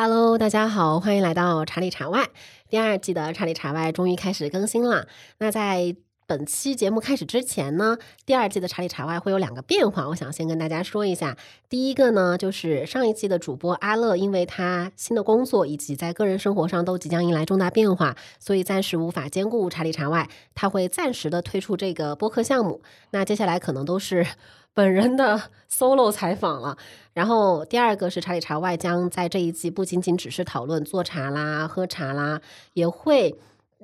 [0.00, 2.28] Hello，大家好，欢迎来到茶里茶外。
[2.68, 5.08] 第二季的茶里茶外终于开始更新了。
[5.38, 5.96] 那在
[6.28, 11.34] 本期节目开始之前呢，第二季的茶里茶外会有两个变化，我想先跟大家说一下。
[11.70, 22.82] 第一个呢，就是上一季的主播阿乐，因为他新的工作以及在个人生活上都即将迎来重大变化，所以暂时无法兼顾茶里茶外，他会暂时的推出这个播客项目。
[23.12, 24.26] 那接下来可能都是。
[24.74, 26.76] 本人的 solo 采访了，
[27.12, 32.40] 然后第二个是茶里茶外将在这一季不仅仅只是讨论做茶啦、喝茶啦，
[32.74, 33.34] 也会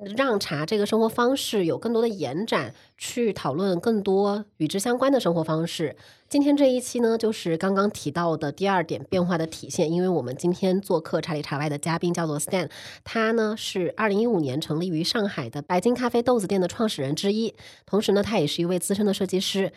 [0.03, 5.95] 让茶这个生活方式有更多的延展，去讨论更多与之相关的生活方式。
[6.27, 12.69] 今天这一期呢，就是刚刚提到的第二点变化的体现，因为我们今天做客茶里茶外的嘉宾叫做 Stan，
[13.05, 17.55] 他呢是二零一五年成立于上海的白金咖啡豆子店的创始人之一，
[17.85, 19.71] 同时呢，他也是一位资深的设计师。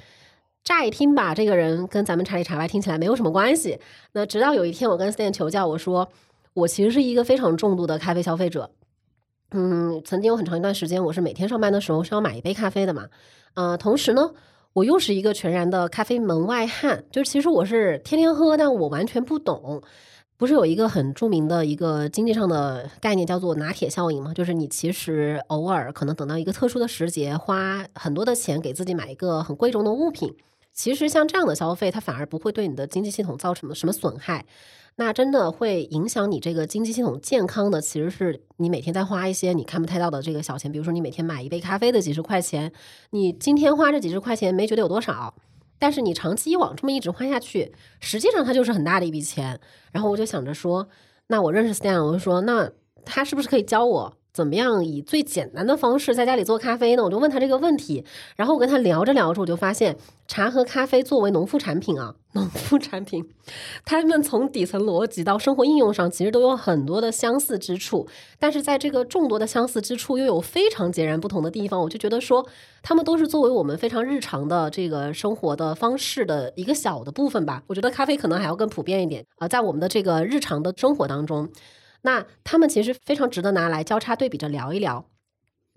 [0.65, 3.79] 乍一听吧，这个人跟咱们茶里茶外听起来没有什么关系。
[4.13, 6.09] 那直到有一天，我跟 Stan 求教，我说
[6.55, 8.69] 我其实是一个非常重度的咖啡消费者。
[9.51, 13.07] 嗯，曾经有很长一段时间，我是每天上班的时候是要买一杯咖啡的嘛。
[13.55, 14.31] 呃，同时呢，
[14.75, 19.83] 我又是一个全然的咖啡门外汉，就是其实我是天天喝，但我完全不懂。
[20.37, 24.33] 不是有一个很著名的一个经济上的概念叫做拿铁效应吗？
[24.35, 30.33] 就是你其实偶尔可能等到一个特殊的时节，花很多的钱给自己买一个很贵重的物品。
[30.73, 34.45] 其实像这样的消费，它反而不会对你的经济系统造成什么损害。
[35.01, 40.73] 那真的会影响你这个经济系统健康的，其实是你每天在花一些你看不太到的这个小钱。
[40.73, 42.73] 比如说你每天买一杯咖啡的几十块钱，
[43.11, 45.33] 你今天花这几十块钱没觉得有多少，
[45.79, 49.61] 但是你长期以往这么一直花下去，实际上它就是很大的一笔钱。
[49.93, 50.89] 然后我就想着说，
[51.29, 52.69] 那我认识 Stan，我就说，那
[53.05, 54.18] 他是不是可以教我？
[54.39, 57.03] 怎么样以最简单的方式在家里做咖啡呢？
[57.03, 58.05] 我就问他这个问题，
[58.37, 59.97] 然后我跟他聊着聊着，我就发现
[60.29, 63.29] 茶和咖啡作为农副产品啊，农副产品，
[63.85, 68.07] 他们从底层逻辑到生活应用上，其实都有很多的相似之处。
[68.39, 71.81] 但是在这个众多的相似之处，又有非常截然不同的地方。
[71.81, 72.47] 我就觉得说，
[72.81, 77.61] 他们都是作为我们非常日常的这个生活的方式的一个小的部分吧。
[77.67, 81.49] 我觉得咖啡可能还要更普遍一点啊，在我们的这个日常的生活当中。
[82.03, 85.05] 那他们其实非常值得拿来交叉对比着聊一聊。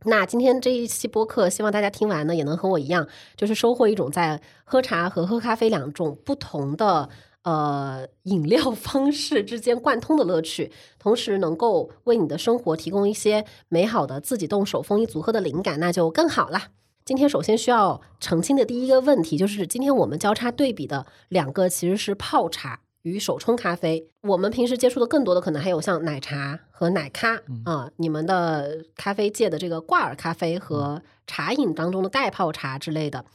[0.06, 7.08] 那今天这一期播客，希望大家听完呢，也能和我一样，就是收获一种在喝茶和喝咖啡两种不同的
[7.44, 16.70] 呃饮料方式之间贯通的乐趣，同时能够为你的生活提供一些美好的自己动手丰衣足喝的灵感，那就更好了。
[17.06, 22.80] 今天首先需要澄清的第一个问题，就是今天我们交叉对比的两个其实是泡茶。
[23.04, 27.36] 与手冲咖啡，我们平时接触的更多的可能还有像奶茶和奶咖
[27.66, 33.26] 啊，你们的咖啡界的这个挂耳咖啡和茶饮当中的袋泡茶之类的，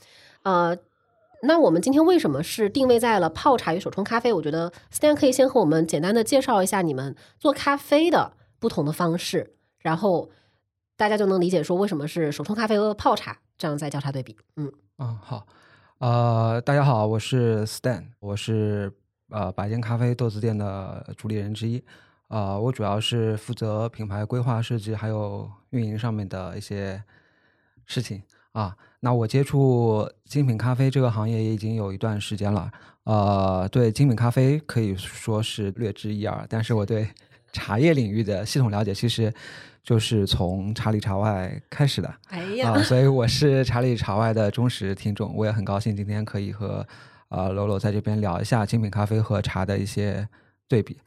[0.43, 0.77] 呃，
[1.43, 4.33] 那我们今天为什么是定位在了泡茶与手冲咖啡？
[4.33, 10.31] 我觉得 Stan 可以先和我们简单的介绍一下你们做咖啡的不同的方式，然后
[10.97, 14.37] 大家就能理解说为什么是手冲咖啡和泡茶这样在交叉对比。
[14.55, 15.45] 嗯嗯好，
[15.99, 18.93] 呃，大家好，我是 Stan，我是。
[19.31, 21.83] 呃，白金咖啡豆子店的主理人之一，
[22.29, 27.03] 呃，我主要是负责品牌规划设计还有运营上面的一些
[27.87, 28.23] 事情
[28.53, 28.77] 啊。
[29.01, 32.71] 那我接触精品咖啡这个行业也已经有一段时间了，
[33.03, 37.09] 呃，对精品咖啡可以说是略知一二，但是我对
[37.53, 39.35] 茶叶领域的系统了解，其实
[39.83, 42.15] 就是从茶里茶外开始的。
[42.29, 46.87] 哎呀，啊，所以我是茶里茶外的忠实听众，我也很高兴今天可以和。
[47.29, 50.29] 啊，罗罗在这边聊一下精品咖啡和茶的一些
[50.69, 50.99] 对比。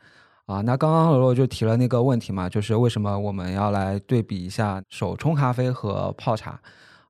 [0.45, 6.59] 啊，那刚刚罗罗就提了那个问题嘛，就是为什么我们要来对比一下手冲咖啡和泡茶？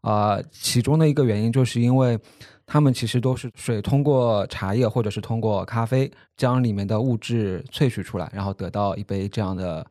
[0.01, 2.19] 啊，其中的一个原因就是因为
[2.65, 9.85] 他们其实都是水通过茶叶或者是通过咖啡将里面的物质萃取出来，然后得到一杯这样的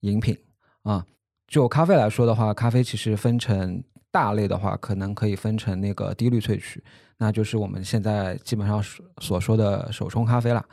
[0.00, 0.36] 饮品。
[0.82, 1.04] 啊，
[1.46, 6.82] 就咖啡来说的话，咖啡其实分成大类的话，可能可以分成那个低滤萃取。
[7.22, 10.64] 那就是我们现在基本上所所说的手冲咖啡了。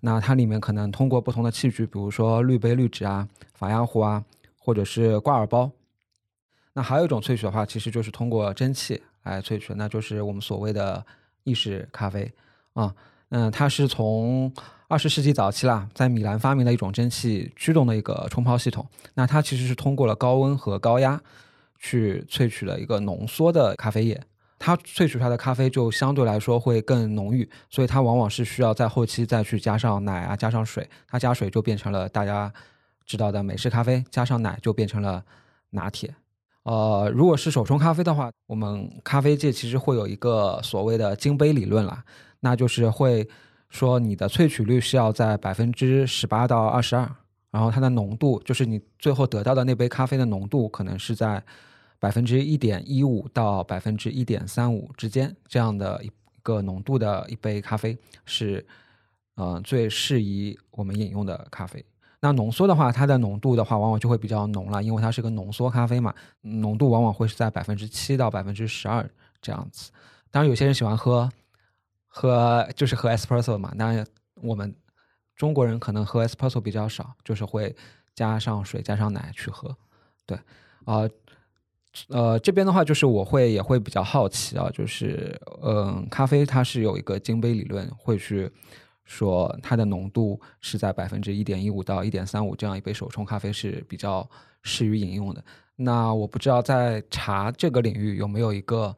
[0.00, 4.24] 那它里面可能通过不同的器具，比如说滤杯、滤纸啊、法压壶啊，
[4.58, 5.70] 或者是挂耳包。
[6.72, 11.06] 那还有一种萃取的话，其实就是通过蒸汽来萃取，那就是我们所谓的
[11.44, 12.32] 意式咖啡
[12.72, 12.92] 啊。
[13.28, 14.52] 嗯，它是从
[14.88, 18.84] 二十世纪早期啦，在米兰发明的一种蒸汽驱动的一个冲泡系统。
[19.14, 21.22] 那它其实是通过了高温和高压
[21.78, 24.20] 去萃取了一个浓缩的咖啡液。
[24.64, 30.88] 它萃取出来的咖啡就相对来说会更浓郁，所以它往往是需要在后期再去加上奶啊，加上水。
[31.08, 32.52] 它加水就变成了大家
[33.04, 35.24] 知道的美式咖啡，加上奶就变成了
[35.70, 36.14] 拿铁。
[36.62, 42.04] 呃，如果是手冲咖啡的话，我们咖啡界其实会有一个所谓的金杯理论啦，
[42.38, 43.28] 那就是会
[43.68, 47.10] 说你的萃取率是要在百分之十八到二十二
[47.50, 51.42] 然后它的浓度就是你最后得到的那杯咖啡的浓度可能是在
[52.02, 56.10] 百分之一点一五到百分之一点三五之间这样的一
[56.42, 58.66] 个浓度的一杯咖啡是，
[59.36, 61.84] 呃最适宜我们饮用的咖啡。
[62.18, 69.08] 那浓缩的话，它的浓度的话，往往就会比较浓了，因为它是个浓缩咖啡嘛，浓度往往会是在百分之七到百分之十二
[69.40, 69.92] 这样子。
[70.32, 71.30] 当然，有些人喜欢喝
[72.08, 74.04] 喝就是喝 espresso 嘛，当然
[74.42, 74.74] 我们
[75.36, 77.72] 中国人可能喝 espresso 比较少，就是会
[78.12, 79.76] 加上水加上奶去喝。
[80.26, 80.36] 对，
[80.84, 81.10] 啊、呃，
[82.08, 88.50] 呃这边的话就是我会也会比较好奇啊，就是嗯，咖啡它是有一个金杯理论，会去
[89.04, 94.28] 说它的浓度是在百分之一点一五到一点三五，这样一杯手冲咖啡是比较
[94.62, 95.44] 适于饮用的。
[95.76, 98.96] 那我不知道在茶这个领域有没有一个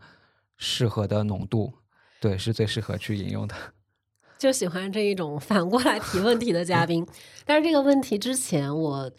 [0.57, 1.73] 适合的浓度，
[2.21, 3.55] 对，是最适合去饮用的。
[4.39, 7.07] 就喜欢这一种反过来提问题的嘉宾。
[7.47, 9.11] 但是这个问题之前，我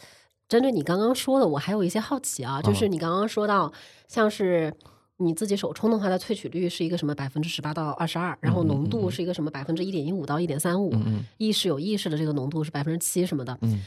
[0.47, 3.71] 针对你刚刚说的，我还有一些好奇啊，就是你刚刚说到，
[4.07, 4.73] 像是
[5.17, 13.57] 你自己手冲的话，它萃取率是一个什么百分之十八到二十二，然后浓度是一个什么百分之一点一五到一点三五，嗯意识有意识的这个浓度是百分之七什么的。
[13.61, 13.81] 嗯，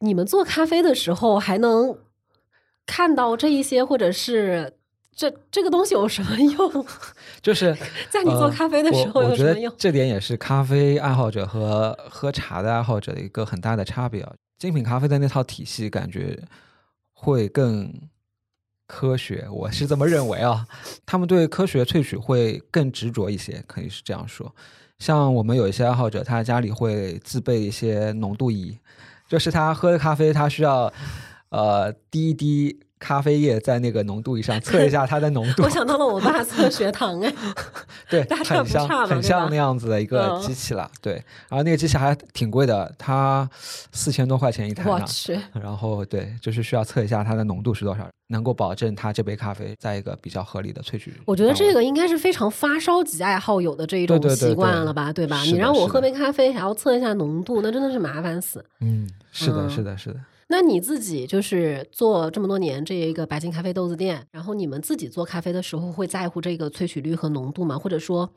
[0.00, 1.96] 你们做咖啡的时候还能
[2.84, 4.74] 看到这一些，或者是
[5.16, 6.86] 这这个东西有什么用？
[7.40, 7.74] 就是
[8.10, 9.76] 在你做咖啡的时候呃我我觉有什么用得？
[9.78, 14.34] 这点也是咖啡爱好者和喝茶的爱好者的一个很大的差别啊。
[14.58, 16.42] 精品咖啡的那套体系感觉
[17.12, 17.92] 会更
[18.86, 20.66] 科学，我是这么认为啊。
[21.04, 24.54] 他们对科学萃取会更执着一些，可以是这样说。
[24.98, 28.78] 像我们有一些爱好者，他家里会自备一些浓度仪，
[29.28, 30.92] 就是他喝的咖啡，他需要
[31.48, 35.68] 呃滴一滴咖啡液在那个浓度以上测一下它的浓度 我。
[35.68, 37.30] 想到了我爸测血糖哎，
[38.08, 40.90] 对，很像很像那样子的一个嗯机器了。
[41.02, 41.12] 对，
[41.50, 43.46] 然后那个机器还挺贵的，它
[43.92, 44.90] 四千多块钱一台呢。
[44.92, 51.12] 我去，然后对，就是需要测一下它的浓度是多少，能够保证它这杯咖啡在一个比较合理的萃取。
[51.26, 51.74] 我觉得这。
[51.74, 55.40] 个应该是非常发烧级爱好有的这一种习惯对了吧，对吧？
[55.42, 58.64] 你让我喝杯咖啡还要测一下浓度，那真的是麻烦死。
[58.80, 60.20] 嗯，是的，嗯是的，是的。
[60.48, 67.78] 那你自己就是做这么多年这一个白金咖啡豆子店，然后你们自己做咖啡的时候会在乎这个萃取率和浓度吗？
[67.78, 68.30] 或者说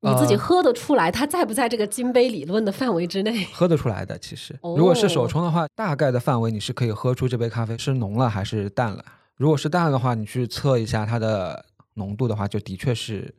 [0.00, 3.44] 你自己呃喝得出来它在不在这个金杯理论的范围之内？
[3.54, 9.04] 喝得出来的，其实如果是手哦冲的话，大概的范围你是可以喝出这杯咖啡是浓了还是淡了。
[9.36, 11.64] 如果是淡的话，你去测一下它的
[11.94, 13.34] 浓度的话，就的确是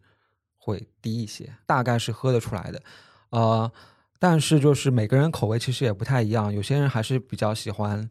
[0.57, 2.81] 会低一些，大概是喝得出来的。
[3.29, 3.71] 呃，
[4.19, 8.09] 但是就是每个人口味其实也不太一样，有些人还是比较喜欢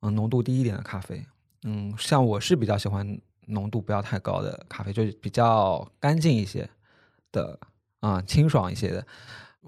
[0.00, 1.24] 嗯浓度低一点的咖啡。
[1.64, 6.68] 嗯，像我是比较喜欢浓度不要太高的咖啡，就是比较干净一些
[7.32, 7.58] 的
[8.00, 9.06] 啊、清爽一些的。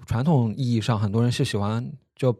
[0.05, 2.35] 传统意义上，很多人是喜欢就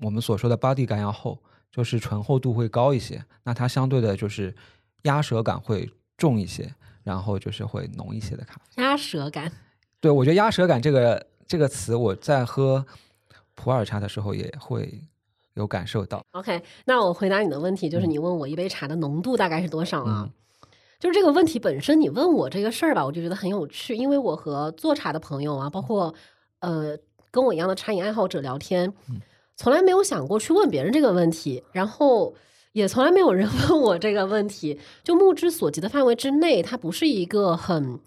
[0.00, 3.22] 我们所说的 body 感要厚，就是醇厚度会高一些。
[3.42, 4.54] 那它相对的就是
[5.02, 8.82] 压舌感会重一些，然后就是会浓一些的咖啡。
[8.82, 9.50] 压舌感。
[10.00, 12.82] 对我觉得压舌感这个这个词，我在喝
[13.54, 15.04] 普洱茶的时候也会
[15.52, 16.24] 有感受到。
[16.30, 20.24] OK，那我回答你的问题，就是嗯你问我一杯茶的浓度大概是多少啊？
[20.26, 20.32] 嗯
[20.98, 26.14] 就是这个问题本身，你问我这个事儿吧，我就觉得很有趣，因为我和做茶的朋友啊，包括
[26.60, 26.96] 呃
[27.30, 29.20] 跟我一样的茶饮爱好者聊天，嗯
[29.54, 32.34] 从来没有想过去问别人这个问题，然后
[32.72, 34.80] 也从来没有人 问我这个问题。
[35.04, 38.00] 就目之所及的范围之内，它不是一个很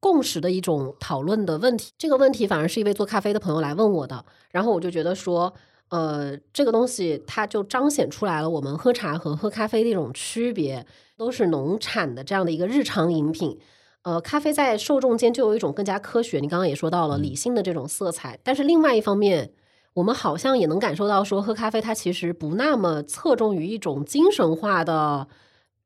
[0.00, 1.92] 共识的一种讨论的问题。
[1.96, 5.52] 这个问题反而是一位做咖啡的朋友来问我的，然后我就觉得说。
[5.88, 10.84] 呃，这个东西它就彰显出来了我们喝茶和喝咖啡的一种区别，
[11.16, 13.56] 都是农产的这样的一个日常饮品。
[14.02, 19.52] 呃，咖啡在受众间就有一种更加科学，你刚刚也说到了理性的这种色彩，但是另外一方面，
[19.94, 25.28] 我们好像也能感受到说，喝咖啡它其实不那么侧重于一种精神化的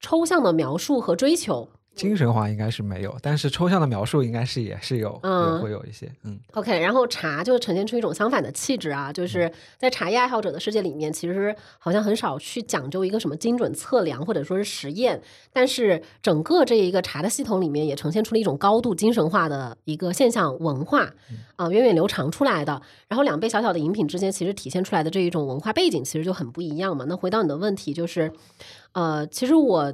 [0.00, 1.68] 抽象的描述和追求。
[2.00, 6.10] 精神化应该是没有，但是抽象的描述应该是也是有，嗯也会有一些。
[6.24, 15.20] 嗯 OK，然后茶就呈现出一种相反的气质啊，就是在茶叶爱好者的世界里面，其实好像很少去讲究一个什么精准测量或者说是实验，
[15.52, 21.10] 但是整个这一个茶的系统里面也呈现出了一种高度精神化的一个现象文化
[21.56, 22.80] 啊、源远流长出来的。
[23.08, 27.04] 然后两杯小小的饮品之间，其实体现出来的这一种文化背景其实就很不一样嘛。
[27.08, 28.32] 那回到你的问题，就是
[28.92, 29.92] 呃，其实我。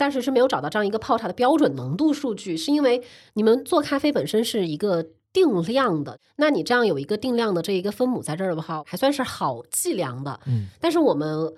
[0.00, 3.02] 暂时是没有找到这样一个泡茶的标准浓度数据，是因为
[3.34, 10.40] 你们做咖啡本身是一个定量的，那你这样有一个定量的这一个分母在这儿的话，还算是好计量的。
[10.46, 11.52] 嗯，但是我们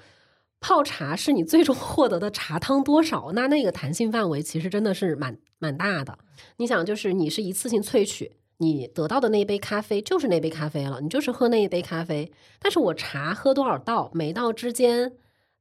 [0.58, 6.18] 泡茶是你最终获得的茶汤多少，那那个弹性范围其实真的是蛮蛮大的。
[6.56, 12.32] 你想，就是你是一次性萃取，你得到的那一杯咖啡就是那杯咖啡了，你就是喝那一杯咖啡。
[12.58, 15.12] 但是我茶喝多少道，每道之间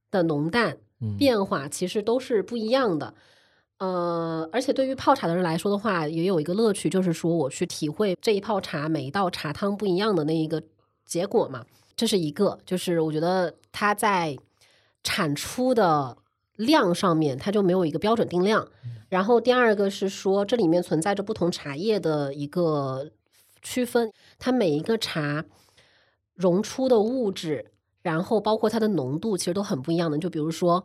[0.09, 0.79] 的浓淡嗯
[1.17, 3.13] 变化其实都是不一样的。
[3.77, 10.61] 呃，而且对于泡茶的人来说的话，也有一个乐趣，就是说我去体会这一泡茶每一道茶汤不一样的那一个
[11.05, 11.65] 结果嘛。
[11.95, 14.37] 这是一个，就是我觉得它在
[15.03, 16.15] 产出的
[16.55, 18.67] 量上面，它就没有一个标准定量。
[19.09, 23.09] 然后第二个是说，这里面存在着不同茶叶的一个
[23.61, 25.43] 区分，它每一个茶
[26.35, 30.17] 溶出的物质，然后包括它的浓度，其实都很不一样的。
[30.17, 30.83] 就比如说，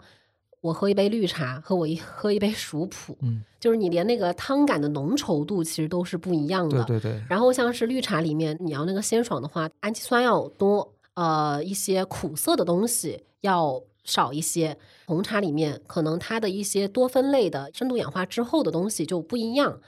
[0.61, 6.85] 我喝一杯绿茶和我一 喝一杯熟普，嗯，就是你连那个汤感的浓稠度其实都是不一样的。
[6.85, 14.76] 对对对，然后像是绿茶里面，你要那个鲜爽的话，氨基酸要多，呃，一些苦涩的东西要少一些。
[15.06, 19.78] 红茶里面可能它的一些多酚类的深度氧化之后的东西就不一样，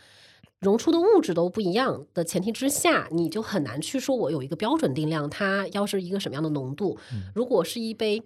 [0.60, 6.98] 溶出的物质都不一样的前提之下，你就很难去说我有一个标准定量，它要是一个什么样的浓度。
[7.34, 8.22] 如果是一杯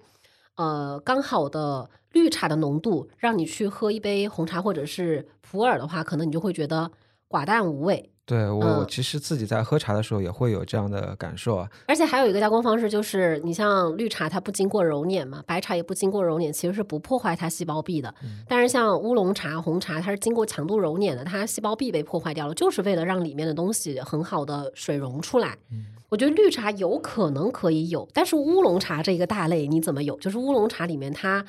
[0.55, 6.91] 呃刚好的绿茶的浓度，让你去喝一杯红茶或者是普洱的话，可能你就会觉得
[7.29, 8.12] 寡淡无味。
[8.25, 11.69] 对我我嗯其实自己在喝茶的时候也会有这样的感受啊。
[11.89, 18.15] 而且还有一个加工方式，就是你像绿茶，它不经过揉捻嘛，白茶也不经过揉捻，其实是不破坏它细胞壁的。
[18.47, 25.59] 但是像乌龙茶、红茶，它是经过强度揉捻的，它细胞壁被破坏掉了，就是为了让里面的东西很好的水溶出来。
[26.09, 30.17] 我觉得绿茶有可能可以有，但是乌龙茶这一个大类你怎么有？
[30.19, 31.45] 就是乌龙茶里面它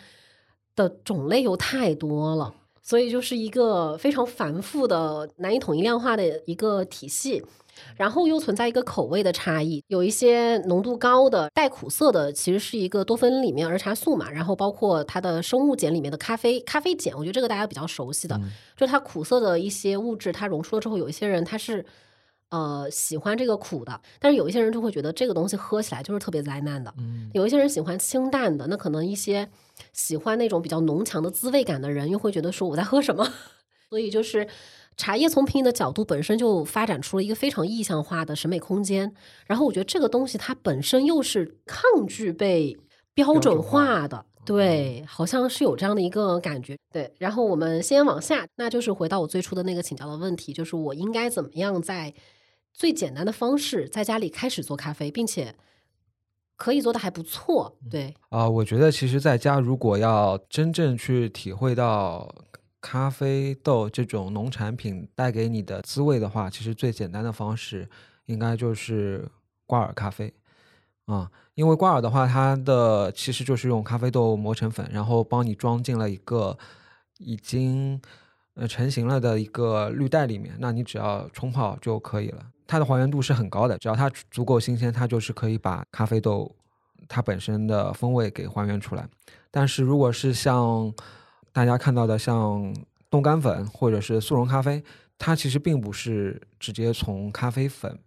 [0.75, 2.55] 的种类又太多了。
[2.83, 7.43] 所以就是一个非常繁复的、难以统一量化的一个体系。
[7.97, 18.39] 然后又存在一个口味的差异，有一些浓度高的带苦涩的，其实是一个多酚里面儿茶素嘛，然后包括它的生物碱里面的咖啡咖啡碱，我觉得这个大家比较熟悉的，
[18.77, 21.83] 就它苦涩的一些物质，它溶出了之后，有一些人他是
[22.53, 29.49] 呃喜欢这个苦的，但是有一些人就会觉得这个东西喝起来就是特别灾难的，嗯有一些人喜欢清淡的，那可能一些
[29.91, 33.27] 喜欢那种比较浓强的滋味感的人，又会觉得说我在喝什么，
[33.89, 34.47] 所以就是。
[34.95, 39.11] 茶叶从品饮的角度本身就发展出了一个非常意象化的审美空间，
[39.47, 42.77] 然后我觉得这个东西它本身又是抗拒被
[43.15, 46.77] 标准化的，对，好像是有这样的一个感觉。
[46.91, 52.13] 对，然后我们先往下，那就是回到我最初的那个请教的问题，就是我应该怎么样在
[52.73, 55.55] 最简单的方式在家里开始做咖啡，并且
[56.55, 57.77] 可以做的还不错。
[57.89, 62.33] 对，啊、我觉得其实在家如果要真正去体会到
[62.81, 67.87] 咖啡豆这种农产品带给你的滋味的话，其实最简单的方式
[68.25, 69.29] 应该就是
[69.65, 70.33] 挂耳咖啡
[71.05, 76.57] 啊、因为挂耳的话，它的其实就是用咖啡豆磨成粉，然后帮你装进了一个
[77.17, 78.01] 已经
[78.53, 82.45] 呃成型了的一个滤袋里面，那你只要冲泡就可以了。
[82.65, 86.55] 它的还原度是很高的，只要它足够新鲜，它就是可以把咖啡豆
[87.07, 89.07] 它本身的风味给还原出来。
[89.51, 90.93] 但是如果是像
[91.51, 92.73] 大家看到的像
[93.09, 94.83] 冻干粉或者是速溶咖啡，
[95.19, 97.99] 它其实并不是直接从咖啡粉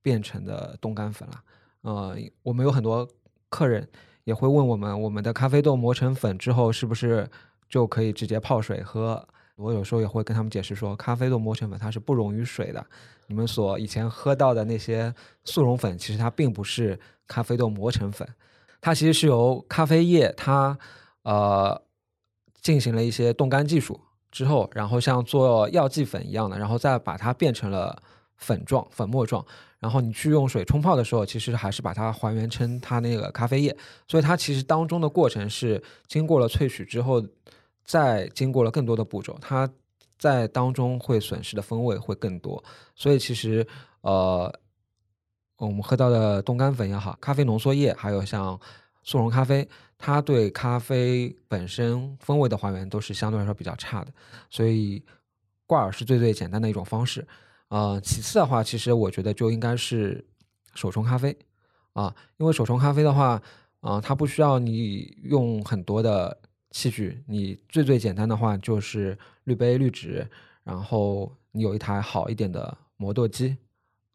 [0.00, 1.42] 变成的冻干粉了。
[1.82, 3.06] 呃，我们有很多
[3.50, 3.86] 客人
[4.24, 7.28] 也会问我们，我们的咖啡豆磨成粉之后是不是
[7.68, 9.28] 就可以直接泡水喝？
[9.56, 12.84] 我有时候也会跟他们解释说，咖啡豆磨成粉它是不溶于水的。
[13.26, 18.28] 你们所以前喝到的那些速溶粉，其实它并不是咖啡豆磨成粉，
[18.80, 20.76] 它其实是由咖啡液它
[21.22, 21.80] 呃
[22.60, 28.02] 进行了一些冻干技术之后，然后像做药剂粉一样的，然后再把它变成了
[28.36, 29.44] 粉状、粉末状。
[29.78, 33.76] 然后你去用水冲泡的时候，其实还是把它还原成它那个咖啡液，
[34.08, 37.22] 所以它其实当中的过程是经过了萃取之后，
[37.84, 39.68] 再经过了更多的步骤，它
[40.18, 42.62] 在当中会损失的风味会更多。
[42.94, 43.66] 所以其实
[44.00, 44.52] 呃，
[45.58, 48.58] 我们喝到的冻干粉也好，咖啡浓缩液，还有像
[49.02, 54.12] 速溶咖啡，它对咖啡本身风味的还原都是相对来说比较差的，
[54.48, 55.04] 所以
[55.66, 57.26] 挂耳是最最简单的一种方式。
[57.68, 60.24] 呃，其次的话，其实我觉得就应该是
[60.74, 61.36] 手冲咖啡
[61.92, 63.42] 啊，因为手冲咖啡的话，
[63.80, 66.38] 啊、它不需要你用很多的
[66.74, 70.28] 器具，你最最简单的话就是滤杯、滤纸，
[70.64, 73.56] 然后你有一台好一点的磨豆机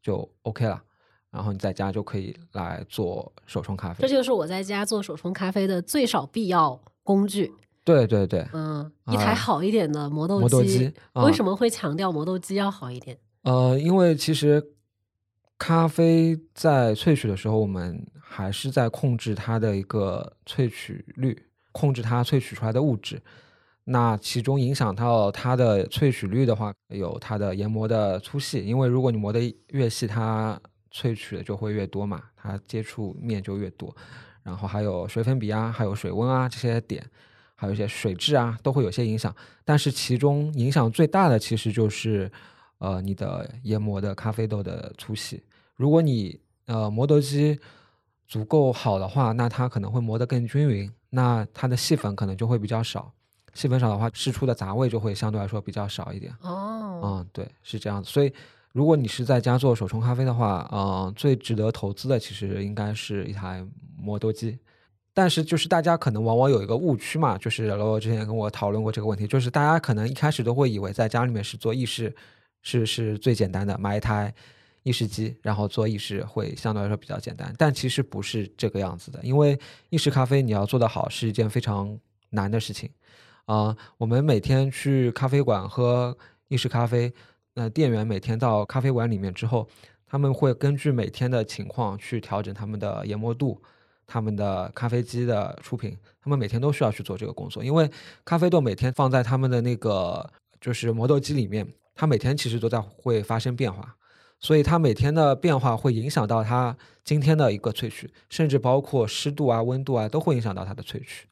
[0.01, 0.83] 就 OK 了，
[1.31, 4.05] 然后你在家就可以来做手冲咖啡。
[4.05, 7.49] 这就是我在家做手冲咖啡的最少必要工具。
[7.85, 10.41] 对对对，嗯，一台啊好一点的磨豆机。
[10.41, 13.17] 磨豆机啊为什么会强调磨豆机要好一点？
[13.43, 14.61] 呃，因为其实
[15.57, 23.21] 咖啡在萃取的时候，我们还是在控制它的一个萃取率，控制它萃取出来的物质。
[23.85, 30.59] 那其中影响到它的萃取率的话，有它的研磨的粗细，因为如果你磨得越细，它
[30.93, 33.95] 萃取的就会越多嘛，它接触面就越多。
[34.43, 37.03] 然后还有水粉比啊，还有水温啊这些点，
[37.55, 39.35] 还有一些水质啊，都会有些影响。
[39.65, 42.31] 但是其中影响最大的其实就是
[42.77, 45.43] 呃你的研磨的咖啡豆的粗细。
[45.75, 47.59] 如果你呃磨豆机
[48.27, 53.11] 足够好的话，那它可能会磨得更均匀，那它的细粉可能就会比较少。
[53.53, 56.31] 细粉少的话，释出的杂味就会相对来说比较少一点。
[56.41, 58.09] 哦，嗯，对，是这样子。
[58.09, 58.31] 所以，
[58.71, 63.65] 如果你是在家做手冲咖啡的话，嗯，最值得投资的其实应该是一台
[63.97, 64.57] 磨豆机。
[65.11, 72.15] 但是，就是大家可能往往有一个误区嘛，就是罗罗之前跟我讨论过这个问题，就是大家可能一开始都会以为在家里面是做意式
[72.61, 74.33] 是是最简单的，买一台
[74.83, 77.53] 意式机，然后做意式会相对来说比较简单。
[77.57, 79.59] 但其实不是这个样子的，因为
[79.89, 82.89] 意式咖啡你要做得好是一件非常难的事情。
[83.45, 86.15] 啊，我们每天去咖啡馆喝
[86.49, 87.11] 意式咖啡，
[87.55, 89.67] 那店员每天到咖啡馆里面之后，
[90.05, 93.59] 他们会根据每天的情况去调整他们的研磨度、
[94.05, 97.89] 他们的咖啡机的出品，他们每天都需要去做这个工作，因为
[98.23, 100.27] 咖啡豆每天放在他们的那个
[100.61, 103.95] 就是磨豆机里面，它每天其实都在会发生变化，
[104.39, 111.27] 所以它每天的变化会影响到它今天的一个萃取，甚至包括湿度啊、温度啊都会影响到它的萃取。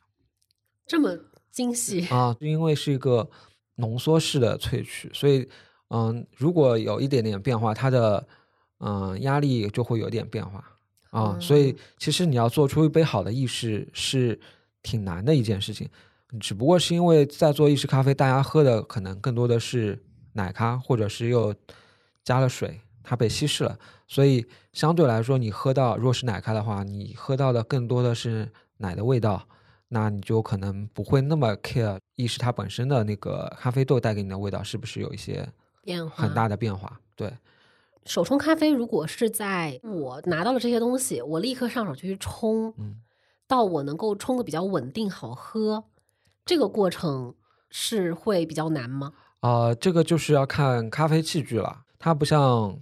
[0.86, 1.18] 这么。
[1.50, 3.28] 精细啊，因为是一个
[3.78, 5.50] 浓缩式的萃取，所以
[5.88, 8.28] 嗯，如果有一点点变化，它的
[8.78, 10.64] 嗯压力就会有点变化
[11.10, 11.36] 啊。
[11.40, 14.40] 所以其实你要做出一杯好的意式是
[14.84, 15.90] 挺难的一件事情，
[16.40, 20.00] 只不过是因为在做意式咖啡，大家喝的可能更多的是
[20.34, 21.56] 奶咖，或者是又
[22.24, 29.48] 加了水，它被稀释了，所以相对来说，你喝到如果是奶咖的话，你喝到的更多的是奶的味道。
[29.90, 35.48] 那你就可能不会那么 care 意识它本身的那个咖啡豆带给你的味道是不是有一些
[35.82, 37.00] 变化很大的变化？
[37.16, 37.32] 对，
[38.04, 42.98] 手冲咖啡如果是在我拿到了这些东西，我立刻上手去冲，嗯，
[43.48, 45.86] 到我能够冲的比较稳定好喝，
[46.46, 47.34] 这个过程
[47.70, 49.14] 是会比较难吗？
[49.40, 52.78] 啊，这个就是要看咖啡器具了，它不像。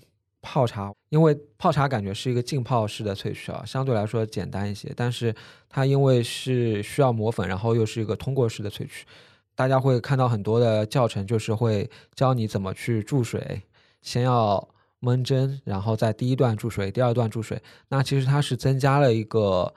[0.46, 4.94] 泡茶，因为泡茶感觉是一个浸泡式的萃取啊，相对来说简单一些。
[4.96, 5.34] 但是
[5.68, 9.08] 它因为是需要磨粉，然后又是一个通过式的萃取，
[9.56, 13.64] 大家会看到很多的教程，就是会教你怎么去注水，
[14.04, 14.66] 先要
[15.02, 17.60] 焖蒸，然后在第一段注水，第二段注水。
[17.90, 19.74] 那其实它是增加了一个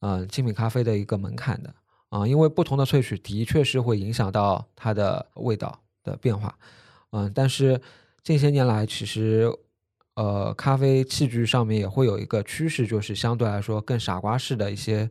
[0.00, 1.74] 嗯精品咖啡的一个门槛的
[2.08, 6.58] 啊，因为不同的萃取的确是会影响到它的味道的变化。
[7.10, 7.78] 嗯，但是
[8.22, 9.52] 近些年来其实。
[10.20, 15.08] 呃，咖啡器具上面也会有一个趋势，就是相对来说更傻瓜式的一些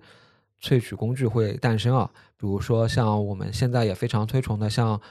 [0.62, 2.08] 萃取工具会诞生啊。
[2.38, 5.02] 比如说像我们现在也非常推崇的，像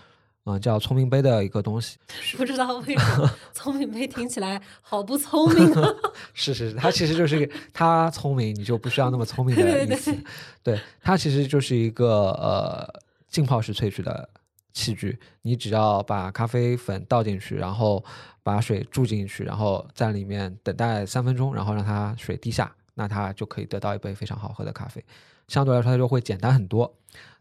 [0.44, 1.98] 嗯叫聪明杯的一个东西。
[2.36, 5.92] 不知道为什么聪明杯听起来好不聪明啊？
[6.32, 10.14] 是是是，它其实就是它聪明，你就不需要那么聪明的 意思。
[10.62, 12.88] 对，它其实就是一个呃
[13.28, 14.30] 浸泡式萃取的。
[14.74, 18.04] 器具，你只要把咖啡粉倒进去，然后
[18.48, 25.04] 把水注进去，然后在里面等待三分钟，然后让它水滴下，那它就可以得到一杯非常好喝的咖啡。
[25.48, 26.90] 相对来说，它就会简单很多。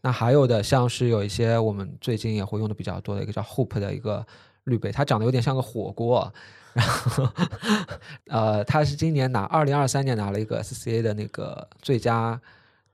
[0.01, 4.25] 那还有的像是有一些我们最近也会用的比较多的一个叫 Hoop 的一个
[4.65, 6.29] 滤杯，它长得有点像个火锅，
[6.73, 7.29] 然后
[8.27, 12.37] 呃，它是今年拿二零二三年拿了一个 SCA 的那个最佳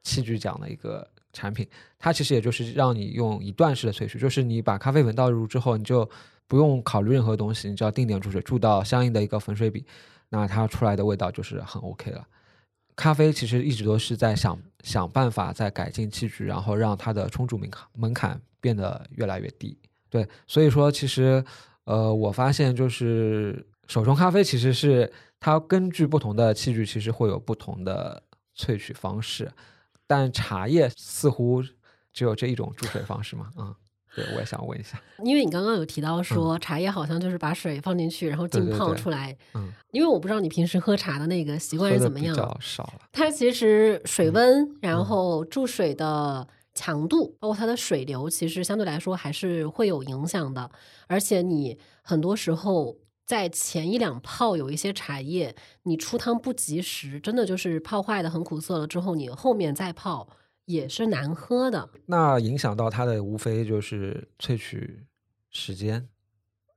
[0.03, 1.07] 器具奖的一个。
[1.35, 6.07] 产品，它其实也就是让你用一段式的萃取，就是你把咖啡粉倒入之后，你就
[6.47, 9.85] 不用考虑任何东西，你只要定点注水，注到相应的一个粉水比，
[10.29, 12.27] 那它出来的味道就是很 OK 了。
[12.95, 19.75] 咖啡其实一直都是在想想办法在改进器具，然后让它的冲煮门槛门槛变得越来越低。
[20.09, 21.43] 对，所以说其实
[21.85, 28.21] 呃，我发现就是手冲咖啡其实是它根据不同的器具，其实会有不同的
[28.55, 29.51] 萃取方式。
[30.05, 31.63] 但茶叶似乎
[32.11, 33.49] 只有这一种注水方式嘛？
[33.57, 33.75] 嗯，
[34.15, 39.35] 对，我也想问一下，因为你刚刚有提到说茶叶好像就是把水放进去，然后浸泡出来。
[39.53, 43.01] 嗯，因为我不知道你平时喝茶的那个习惯是怎么样，比较少了。
[43.11, 50.69] 它其实水温，然后注水的强度，包括它的水流，其实相对来说还是会有影响的。
[51.07, 52.97] 而且你很多时候。
[53.25, 58.85] 在前一两泡有一些茶叶，你出汤不及时，真的就是泡坏的很苦涩了。
[58.85, 60.27] 之后你后面再泡
[60.65, 61.89] 也是难喝的。
[62.05, 65.05] 那影响到它的无非就是萃取
[65.49, 66.07] 时间。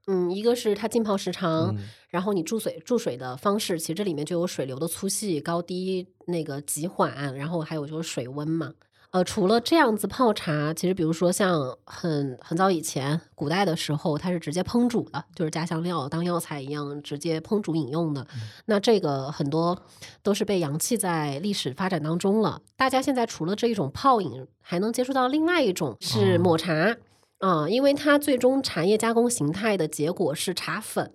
[0.07, 1.77] 嗯，一个是它浸泡时长，
[2.09, 8.75] 然后你注水注水的方式，其实这里面就有水流的粗细、高低、那个急缓，然后还有就是水温嘛。
[9.11, 18.27] 呃，除了这样子泡茶，其实比如说像很很早以前古代的时候，它是直接烹煮的，就是加香料当药材一样直接烹煮饮用的。
[18.67, 19.79] 那这个很多
[20.23, 22.61] 都是被扬弃在历史发展当中了。
[22.77, 26.97] 大家现在除了这一种泡饮，还能接触到另外一种是抹茶。
[27.39, 31.13] 啊，因为它最终茶叶加工形态的结果是茶粉，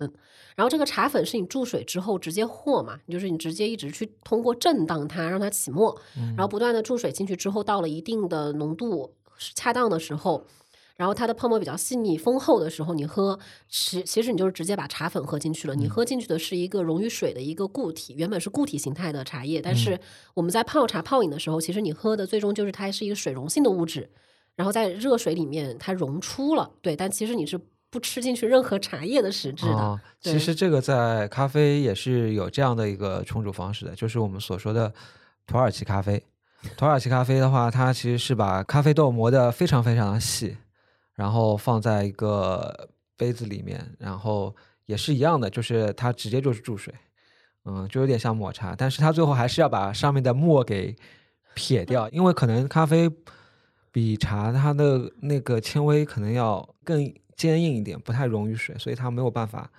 [0.56, 6.00] 然后这个茶粉是你注水之后直接和嘛，就是你直接一直去通过震荡它让它起沫，
[6.36, 9.16] 然后不断的注水进去之后，到了一定的浓度
[9.56, 10.46] 恰当的时候，
[10.96, 20.00] 然后它的泡沫比较细腻丰厚的时候，你喝，其其实你就是直接把茶粉喝进去了，你喝进去的是一个溶于水的一个固体，原本是固体形态的茶叶，但是
[20.36, 24.12] 我们在泡茶泡饮的时候，其实你喝的最终就是它是一个水溶性的物质。
[24.56, 27.60] 然后在热水里面它溶出了，对，但其实你是
[27.90, 30.00] 不吃进去任何茶叶的实质的。
[30.20, 34.94] 其实这个在咖啡也是有这样的一个冲煮方式的，就是我们所说的
[35.48, 36.22] 土耳其咖啡。
[36.78, 40.56] 土耳其咖啡的话，它其实是把咖啡豆磨得非常非常的细，
[41.16, 46.94] 然后放在一个杯子里面，然后也是一样的，就是它直接就是注水，
[47.66, 50.96] 嗯，就有点像抹茶，但是它最后还是要把上面的沫给
[51.56, 53.10] 撇掉，因为可能咖啡。
[53.92, 59.70] 比茶它的那个纤维可能要更坚硬一点，不太溶于水，所以它没有办法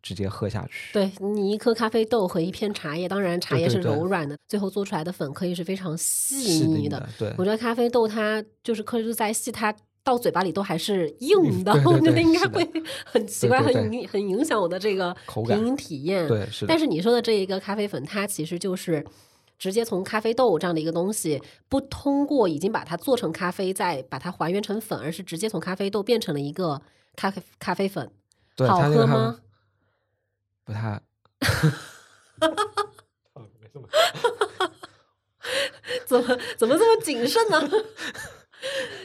[0.00, 0.92] 直接喝下去。
[0.92, 7.08] 对你一颗咖啡豆和一片茶叶，当然茶叶是柔软的，最后做出来的粉可以是非常细腻的。
[7.18, 12.64] 对，我觉得咖啡豆它就是颗粒度再细，它到嘴巴里都还是硬的，我觉得应该会
[13.04, 15.12] 很奇怪，很影很影响我的这个
[15.46, 16.28] 品饮体验。
[16.28, 16.66] 对，是。
[16.66, 19.04] 但是你说的这一个咖啡粉，它其实就是。
[19.58, 26.80] 直接从咖啡豆这样的一个东西，不通过已经把它做成咖啡，再把它还原成粉，而是直接从咖啡豆变成了一个
[27.16, 28.10] 咖啡咖啡粉，
[28.68, 29.40] 好喝吗？
[30.64, 31.00] 不太，
[36.06, 37.60] 怎么怎么这么谨慎呢？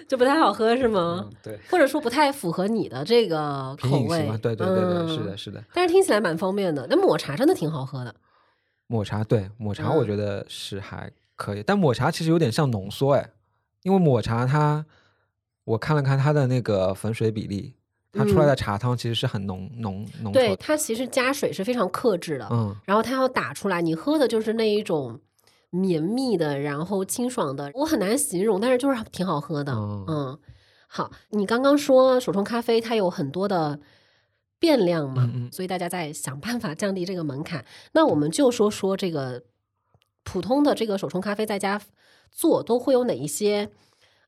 [0.08, 1.30] 就不太好喝是吗？
[1.42, 4.26] 对，或者说不太符合你的这个口味？
[4.42, 5.64] 对对对对，是的，是的。
[5.74, 8.14] 但是听起来蛮方便的，那抹茶真的挺好喝的。
[8.94, 13.28] 抹茶对抹茶，我觉得是还可以，但抹茶其实有点像浓缩哎，
[13.82, 14.86] 因为抹茶它，
[15.64, 17.74] 我看了看它的那个粉水比例，
[18.12, 20.32] 它出来的茶汤其实是很浓浓浓。
[20.32, 25.20] 对，它其实加水是非常克制的，嗯，然后它要打出来，你喝的就是那一种
[25.72, 30.38] 绵密的，然后清爽的，我很难形容，但是就是挺好喝的，嗯。
[30.86, 33.80] 好，你刚刚说手冲咖啡它有很多的。
[34.64, 37.66] 变量嘛，所以大家在想办法降低这个门槛。
[37.92, 39.44] 那我们就说说这个
[40.24, 41.82] 普通的这个手冲咖啡在家
[42.32, 43.70] 做都会有哪一些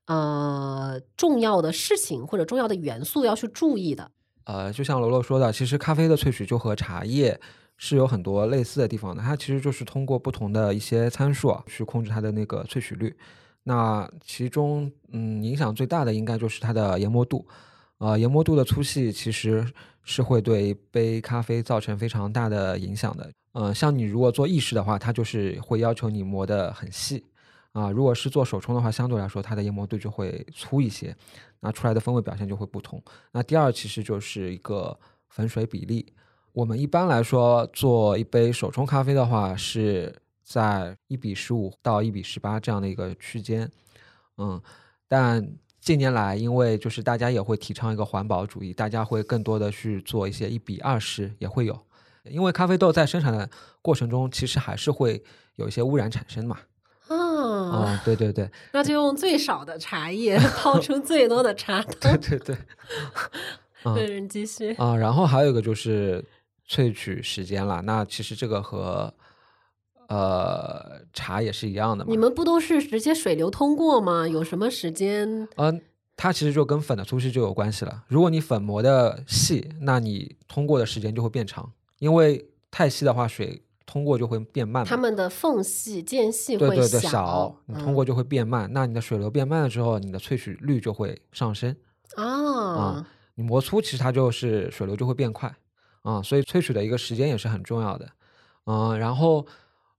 [0.04, 4.10] 呃重要的事情或者重要的元素要去注意的。
[4.44, 7.40] 呃，就像罗罗说的，其实咖啡的萃取就和茶叶
[7.78, 9.22] 是有很多类似的地方的。
[9.22, 13.16] 它其实就是通过不同的一些参数去控制它的那个萃取率。
[13.62, 17.48] 那其中嗯影响最大的应该就是它的研磨度。
[17.98, 19.66] 呃，研磨度的粗细其实
[20.06, 23.30] 是会对一杯咖啡造成非常大的影响的。
[23.52, 27.22] 嗯，像你如果做意式的话，它就是会要求你磨得很细。
[27.72, 31.14] 啊，如果是做手冲的话，相对来说它的研磨度就会粗一些，
[31.60, 33.02] 那出来的风味表现就会不同。
[33.32, 36.06] 那第二其实就是一个粉水比例。
[36.52, 43.70] 我们一般来说做一杯手冲咖啡的话，是在一比十五到一比十八这样的一个区间。
[44.38, 44.58] 嗯，
[45.06, 45.46] 但
[45.86, 51.80] 近年来，因为就是大家也会提倡一个环保主义，大家会更多的去做一些一比二十，也会有。
[52.24, 53.48] 因为咖啡豆在生产的
[53.80, 55.22] 过程中，其实还是会
[55.54, 56.58] 有一些污染产生嘛。
[57.08, 58.50] 啊，对对对。
[58.72, 62.56] 那就用最少的茶叶 泡出最多的茶 对对对。
[63.94, 64.72] 对，人继续。
[64.78, 66.24] 啊，然后还有一个就是
[66.68, 67.80] 萃取时间了。
[67.82, 69.14] 那其实这个和。
[70.08, 72.10] 呃，茶也是一样的嘛。
[72.10, 74.28] 你们不都是直接水流通过吗？
[74.28, 75.48] 有什么时间？
[75.56, 75.82] 嗯，
[76.16, 78.04] 它其实就跟粉的粗细就有关系了。
[78.06, 84.84] 如果你粉磨的细，那你通过的时间就会变长，因为太细的话，水通过就会变慢。
[84.84, 88.70] 它们的缝隙间隙会小，你通过就会变慢。
[88.72, 91.74] 那你的水流变慢了之后，你的萃取率就会上升。
[92.14, 95.52] 啊，你磨粗，其实它就是水流就会变快
[96.02, 96.22] 啊。
[96.22, 98.08] 所以萃取的一个时间也是很重要的。
[98.66, 99.44] 嗯，然后。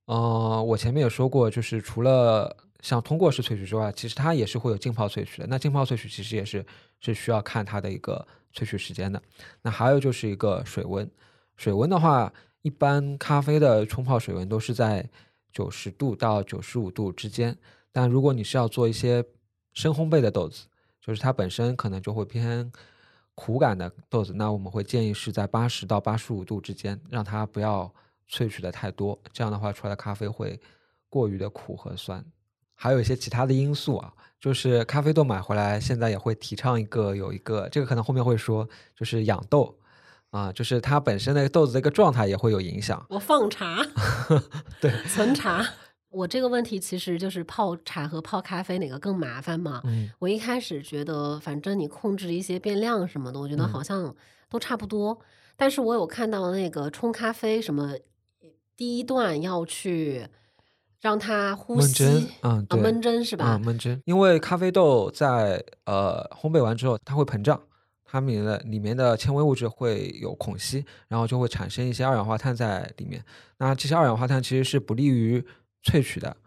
[0.07, 5.47] 呃，我前面也说过，就是除了像通过式萃取之外，其实它也是会有浸泡萃取的。
[5.47, 6.65] 那浸泡萃取其实也是
[7.01, 9.21] 是需要看它的一个萃取时间的。
[9.61, 11.09] 那还有就是一个水温，
[11.57, 15.05] 水温的话，一般咖啡的冲泡水温都是在
[15.51, 17.57] 九十度到九十五度之间。
[17.91, 19.21] 但如果你是要做一些
[19.73, 20.67] 深烘焙的豆子，
[21.01, 22.71] 就是它本身可能就会偏
[23.35, 27.93] 苦感的豆子，那我们会建议是在八十到八十五度之间，让它不要。
[28.29, 30.59] 萃取的太多，这样的话出来的咖啡会
[31.09, 32.23] 过于的苦和酸。
[32.75, 39.75] 还有一些其他的因素啊，就是咖啡豆买回来现在也会提倡一个有一个，这个可能后面会说，就是养豆
[40.29, 43.03] 啊，就是它本身的豆子的一个状态也会有影响。
[43.09, 43.83] 我放茶，
[44.79, 45.65] 对，存茶。
[46.09, 49.81] 我这个问题其实就是泡茶和泡咖啡哪个更麻烦嘛？
[49.85, 54.15] 嗯我一开始觉得，反正你控制一些变量什么的，我觉得嗯好像
[54.49, 55.19] 都差不多。
[55.55, 57.95] 但是我有看到那个冲咖啡什么，
[58.77, 60.27] 第一段要去
[61.01, 63.59] 让它呼吸，，嗯，啊，对，焖蒸是吧？
[63.61, 67.59] 嗯，焖蒸，因为咖啡豆在呃烘焙完之后，它会膨胀，
[68.05, 73.23] 它里面的里面的纤维物质会有孔隙，然后就会产生一些二氧化碳在里面。
[73.57, 75.43] 那这些二氧化碳其实是不利于
[75.83, 76.37] 萃取的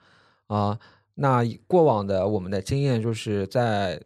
[0.46, 0.78] 啊、
[1.14, 4.00] 那以过往的我们的经验就是在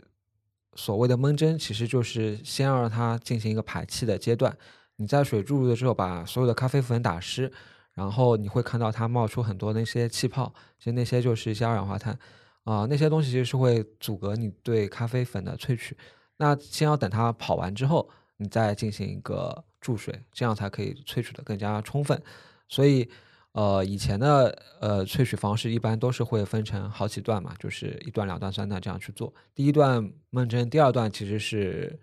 [0.74, 4.54] 所谓的闷蒸，其实就是先让它进行一个排气的阶段。
[4.96, 7.50] 你在水注入的时候，把所有的咖啡粉打湿，
[7.94, 12.18] 然后你会看到它冒出很多那些气泡，其实那些就是一些二氧化碳
[12.64, 15.96] 啊、那些东西其实是会阻隔你对咖啡粉的萃取。
[16.38, 22.20] 那先要等它跑完之后，你再进行一个注水，这样才可以萃取的更加充分。
[22.66, 23.07] 所以，
[23.52, 29.33] 呃，以前的呃萃取方式一般都是会分成好几段嘛，就是一段、两段、三段这样去做。
[29.54, 32.00] 第一段闷蒸，第二段其实是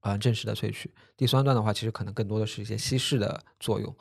[0.00, 3.96] 啊、呃正式的萃取，第三段的话，其实可能更多的是一些稀释的作用。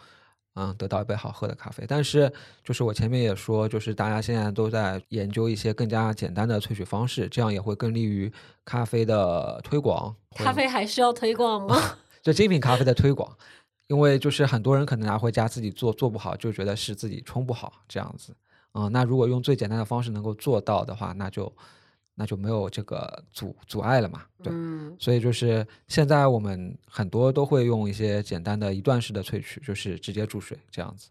[0.62, 2.30] 嗯，得到一杯好喝的咖啡，但是
[2.66, 8.30] 就是我前面也说，就是大家现在都在研究一些更加简单的萃取方式，这样也会更利于
[8.66, 10.14] 咖啡的推广。
[10.36, 11.78] 咖啡还需要推广吗？
[12.22, 13.34] 就精品咖啡的推广，
[13.88, 18.36] 因为就是很多人可能拿回家自己做做不好，就觉得是自己冲不好这样子。
[18.74, 21.50] 嗯，那如果用最简单的方式能够做到的话，那就
[22.20, 24.24] 那就没有这个阻阻碍了嘛。
[24.44, 31.10] 对，嗯所以就是现在我们很多都会用一些简单的一段式的萃取，就是直接注水这样子，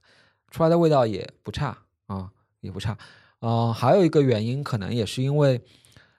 [0.50, 1.76] 出来的味道也不差
[2.08, 2.96] 啊、也不差。
[3.40, 5.58] 嗯、还有一个原因可能也是因为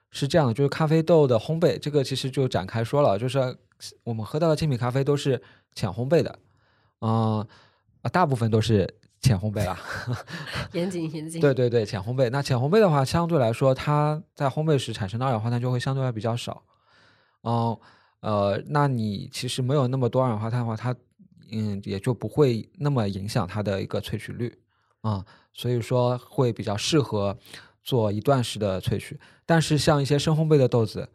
[0.10, 3.56] 是这样的，就是咖啡豆的烘焙，这个其实就展开说了，就是
[4.04, 5.40] 我们喝到的精品咖啡都是
[5.76, 6.40] 浅烘焙的，
[7.02, 7.46] 嗯、
[8.02, 9.80] 啊，大部分都是浅烘焙啦。
[10.74, 11.42] 严谨严谨。
[11.42, 12.30] 对对对，浅烘焙。
[12.30, 16.64] 那浅烘焙的话，相对来说，它在烘焙时产生的二氧化碳就会相对来比较少。
[17.44, 17.78] 嗯
[18.22, 20.94] 呃，那你其实没有那么多二氧化碳的话，它
[21.52, 24.58] 嗯也就不会那么影响它的一个萃取率
[25.02, 27.38] 啊、所以说会比较适合
[27.82, 29.18] 做一段式的萃取。
[29.46, 31.10] 但是像一些深烘焙的豆子，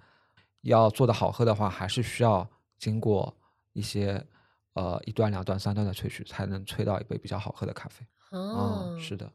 [0.62, 3.37] 要做的好喝的话，还是需要经过
[3.75, 4.27] 一些
[4.75, 8.07] 呃一段、两段、三段的萃取，才能萃到一杯比较好喝的咖啡。
[8.31, 9.33] 哦嗯，，是的。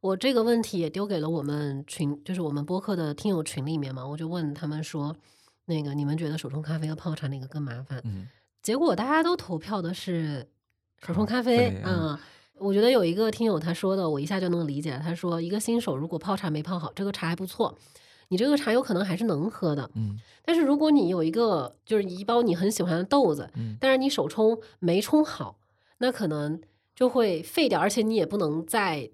[0.00, 5.16] 我这个问题也丢给了我们群，就是我们播客的听友群里面嘛，我就问他们说，
[5.64, 8.00] 那个你们觉得手冲咖啡和泡茶哪个更麻烦？
[8.04, 8.28] 嗯
[8.62, 10.46] 结果大家都投票的是
[11.00, 12.18] 手冲咖啡，嗯。
[12.56, 14.96] 我觉得有一个听友他说的，我一下就能理解。
[15.02, 17.76] 他说，一个新手如果泡茶没泡好，这个茶还不错，
[18.28, 19.90] 你这个茶有可能还是能喝的。
[19.94, 25.58] 嗯但是如果你有一个就是一包你很喜欢的豆子，嗯但是你手冲没冲好，
[25.98, 26.60] 那可能
[26.94, 29.10] 就会废掉，而且你也不能再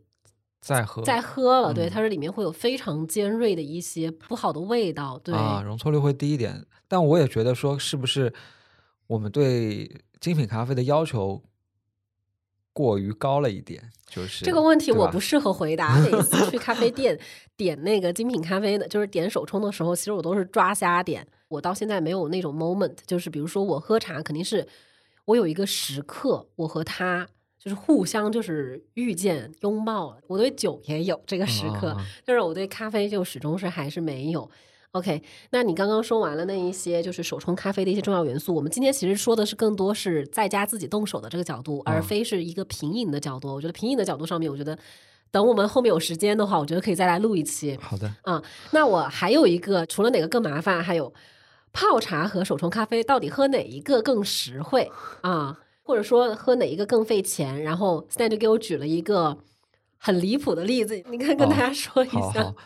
[0.60, 1.72] 再喝再喝了。
[1.72, 5.18] 对，嗯它这里面会有非常尖锐的一些不好的味道。
[5.18, 6.66] 对，啊，容错率会低一点。
[6.88, 8.32] 但我也觉得说，是不是
[9.06, 9.88] 我们对
[10.20, 11.40] 精品咖啡的要求
[12.80, 13.82] 过于高了一点？
[14.08, 15.98] 就是这个问题我不适合回答。
[16.02, 17.18] 每次去咖啡店
[17.56, 21.26] 点那个精品咖啡的，就是点手冲的时候，其实我都是抓瞎点。
[21.48, 24.66] 我到现在没有那种 moment，就是比如说我喝茶，肯定是
[25.26, 30.18] 我有一个时刻，我和他就是互相就是遇见拥抱了。
[30.26, 34.50] 我对酒也有这个时刻，但是我对咖啡就始终是还是没有。
[34.92, 43.54] OK，那你刚刚说完了那一些就是手冲咖啡的一些重要元素，我们今天其实说的是更多是在家自己动手的这个角度，而嗯非是一个品饮的角度。
[43.54, 44.76] 我觉得品饮的角度上面，我觉得
[45.30, 47.78] 等我们后面有时间的话，我觉得可以再来录一期。
[47.80, 51.14] 好的，啊、那我还有一个，除了哪个更麻烦，还有
[51.72, 55.56] 泡茶和手冲咖啡，到底喝哪一个更实惠啊？
[55.84, 57.62] 或者说喝哪一个更费钱？
[57.62, 59.38] 然后 Stan 就给我举了一个
[59.96, 62.52] 很离谱的例子，你看跟哦大家说一下。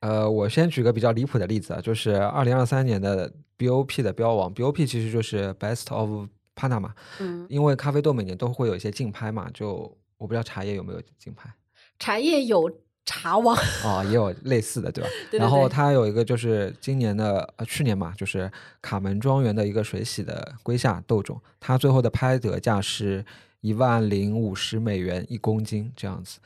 [0.00, 11.52] 呃，我先举个比较离谱的例子啊，就是二零二三年的 BOP 的标王，BOP 其实就是 Best of Panama，嗯，因为咖啡豆每年都会有一些竞拍嘛，就我不知道茶叶有没有竞拍
[11.98, 12.70] 茶叶有
[13.04, 15.10] 茶王，啊、也有类似的，对吧？
[15.30, 23.24] 对对然后它有一个就是今年的呃去年嘛，就是卡门庄园的一个水洗的龟夏豆种，它最后的拍得价是
[23.62, 26.38] 一万零五十美元一公斤这样子。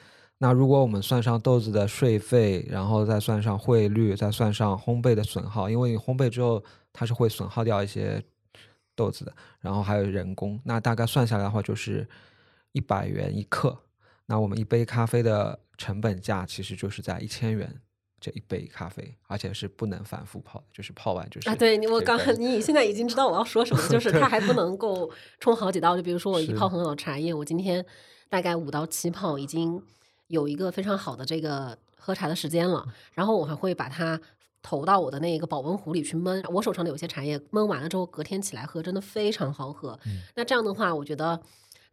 [0.42, 6.60] 那如果我们算上豆子的税费，然后再算上汇率，再算上烘焙的损耗，因为你烘焙之后
[6.92, 8.20] 它是会损耗掉一些
[8.96, 12.08] 豆子的，然后还有人工，那大概算下来的话就是
[12.72, 13.78] 一百元一克。
[14.26, 17.80] 那我们一杯咖啡的成本价其实就是在一千元
[18.18, 25.96] 这一杯咖啡，而且是不能反复泡，就是泡完就是啊，对你我刚你 现在已经知道我要说什么，就是它还不能够冲好几道。
[25.96, 27.86] 就比如说我一泡很好的茶叶，我今天
[28.28, 29.80] 大概五到七泡，已经
[30.32, 32.84] 有一个非常好的这个喝茶的时间了。
[33.12, 34.20] 然后我还会把它
[34.62, 36.42] 投到我的那个保温壶里去焖。
[36.50, 39.98] 我手上的有些茶叶焖完了之后，隔天起来喝，真的非常好喝。
[40.06, 41.40] 嗯那这样的话，我觉得。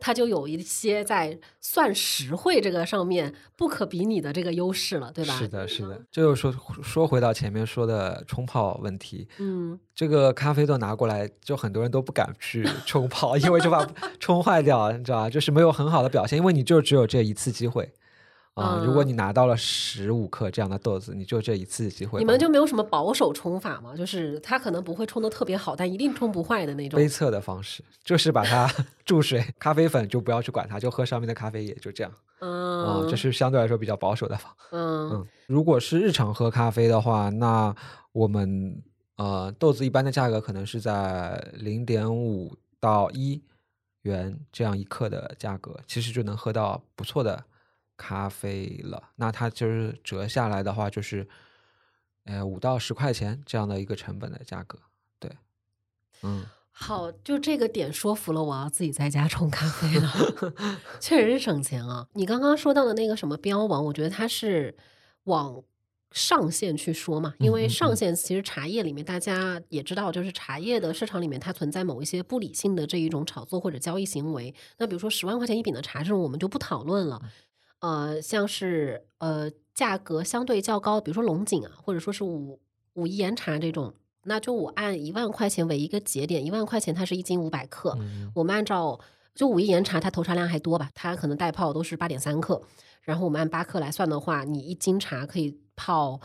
[0.01, 5.37] 它就有一些在算实惠这个上面不可比拟的这个优势了，对吧？
[5.37, 6.01] 是的，是的。
[6.09, 13.85] 这就说说回到前面说的冲泡问题，嗯，这个咖啡豆拿过来，就很多人都不敢去冲泡，因为就怕
[14.21, 15.29] 冲坏掉，你知道吧？
[15.29, 17.91] 就是没有很好的表现，因为你就只有这一次机会
[18.59, 22.19] 啊、如果嗯你拿到了十五克这样的豆子，你就这一次机会。
[22.19, 23.95] 你们就没有什么保守冲法吗？
[23.95, 27.07] 就是它可能不会冲的特别好，但一定冲不坏的那种杯。
[27.07, 28.71] 测的方式，就是把它
[29.05, 34.51] 注水，咖啡粉就不要去管它，就喝上面的咖啡液，就这样啊、嗯，这是相对来说比较保守的方。
[34.71, 37.75] 嗯嗯，如果是日常喝咖啡的话，那
[38.11, 38.81] 我们
[39.17, 43.41] 呃豆子一般的价格可能是在零点五到一
[44.03, 47.43] 元这样一克的价格，其实就能喝到不错的
[47.99, 49.11] 咖啡了。
[49.17, 51.27] 那它就是折下来的话，就是
[52.23, 54.79] 呃五到十块钱这样的一个成本的价格。
[55.19, 55.29] 对，
[56.23, 60.09] 嗯，好，就这个点说服了我要自己在家冲咖啡了，
[61.01, 62.07] 确实是省钱啊。
[62.13, 64.73] 你刚刚说到的那个什么标王，我觉得它是
[65.25, 65.61] 往
[66.11, 74.55] 上限去说嘛，因为上限其实茶叶里面大家也知道，就是茶叶的市场里面它存在某一些不理性的这一种炒作或者交易行为。
[74.77, 77.21] 那比如说十万块钱一饼的茶这种，我们就不讨论了。
[77.79, 82.59] 呃，像是呃价格相对较高，比如说龙井啊，或者说是武
[82.93, 88.31] 武夷岩茶这种，那就我按一万块钱为一个节点，一万块钱它是一斤五百克，嗯。
[88.35, 88.99] 我们按照
[89.33, 92.61] 就武夷岩茶它投茶量还多吧，它可能带泡都是八点三克，
[93.01, 96.19] 然后我们按八克来算的话，你一斤茶可以泡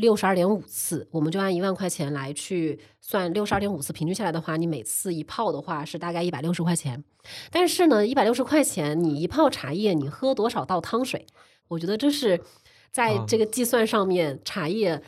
[0.00, 7.04] 六十二点五次，我们就按一万块钱来去算六十二点五次，平均下来的话，你每次一泡的话是大概一百六十块钱。
[7.50, 11.26] 但是呢，一百六十块钱你一泡茶叶，你喝多少倒汤水？
[11.68, 12.40] 我觉得这是
[12.90, 15.02] 在啊这个计算上面，茶叶。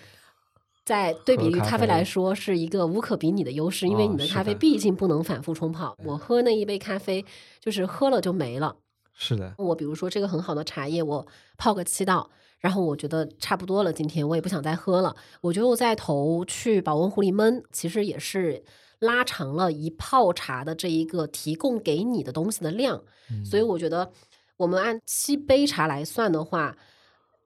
[0.84, 5.94] 在对比于咖啡来说，是一个无可比拟的优势，因为哦你的咖啡毕竟不能反复冲泡。
[6.02, 7.22] 我喝那一杯咖啡，
[7.60, 8.74] 就是喝了就没了。
[9.12, 11.26] 是的，我比如说这个很好的茶叶，我
[11.58, 18.64] 泡个七道，然后我觉得差不多了，今天我也不想再喝了，我觉得我再投去保温壶里焖，其实也是
[18.98, 24.10] 拉长了一泡茶的这一个提供给你的东西的量，嗯所以我觉得
[24.56, 26.76] 我们按七杯茶来算的话，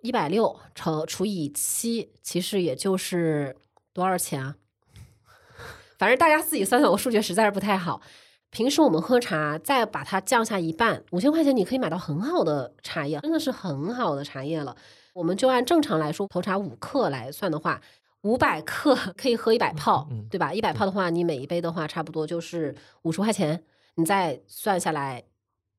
[0.00, 3.54] 一百六乘除以七，其实也就是
[3.92, 4.56] 多少钱啊？
[5.98, 8.00] 反正大家自己算算，我数学实在是不太好。
[8.50, 14.76] 平时我们喝茶，再把它降下一半，五千块钱你可以买到很好的茶叶，真的是很好的茶叶了。
[15.12, 17.80] 我们就按正常来说，头茶五克来算的话，
[18.22, 20.52] 五百克可以喝一百泡，对吧？
[20.52, 23.62] 一百泡的话，你每一杯的话，差不多就是五十块钱。
[23.96, 25.22] 你再算下来，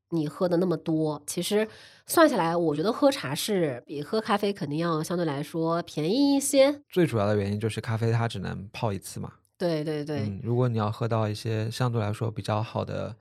[0.10, 1.68] 你喝的那么多，其实
[2.06, 6.82] 算下来，我觉得喝茶是比喝咖啡肯定要相对来说便宜一些。
[6.90, 9.34] 最主要的原因就是咖啡它只能泡一次嘛。
[9.58, 13.16] 对对对，嗯，如果你要喝到一些相对来说比较好的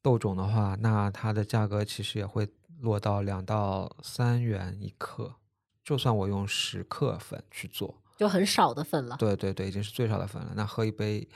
[0.00, 2.46] 豆种的话，那它的价格其实也会
[2.84, 5.34] 落到两到三元一克。
[5.82, 9.16] 就算我用十克粉去做，就很少的粉了。
[9.18, 10.52] 对对对，已经是最少的粉了。
[10.56, 11.28] 那喝一杯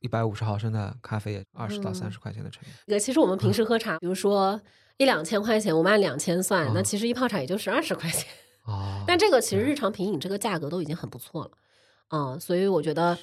[0.00, 2.96] 一百五十毫升的咖啡也二十到三嗯十块钱的成本。
[2.96, 4.60] 呃，其实我们平时喝茶，比如说
[4.96, 8.26] 一两千块钱，我们按两千算，那啊其实一泡茶也就是二十块钱。
[8.64, 11.50] 哦，但这个其实日常品饮这个价格都已经很不错了，
[12.08, 13.16] 嗯，所以我觉得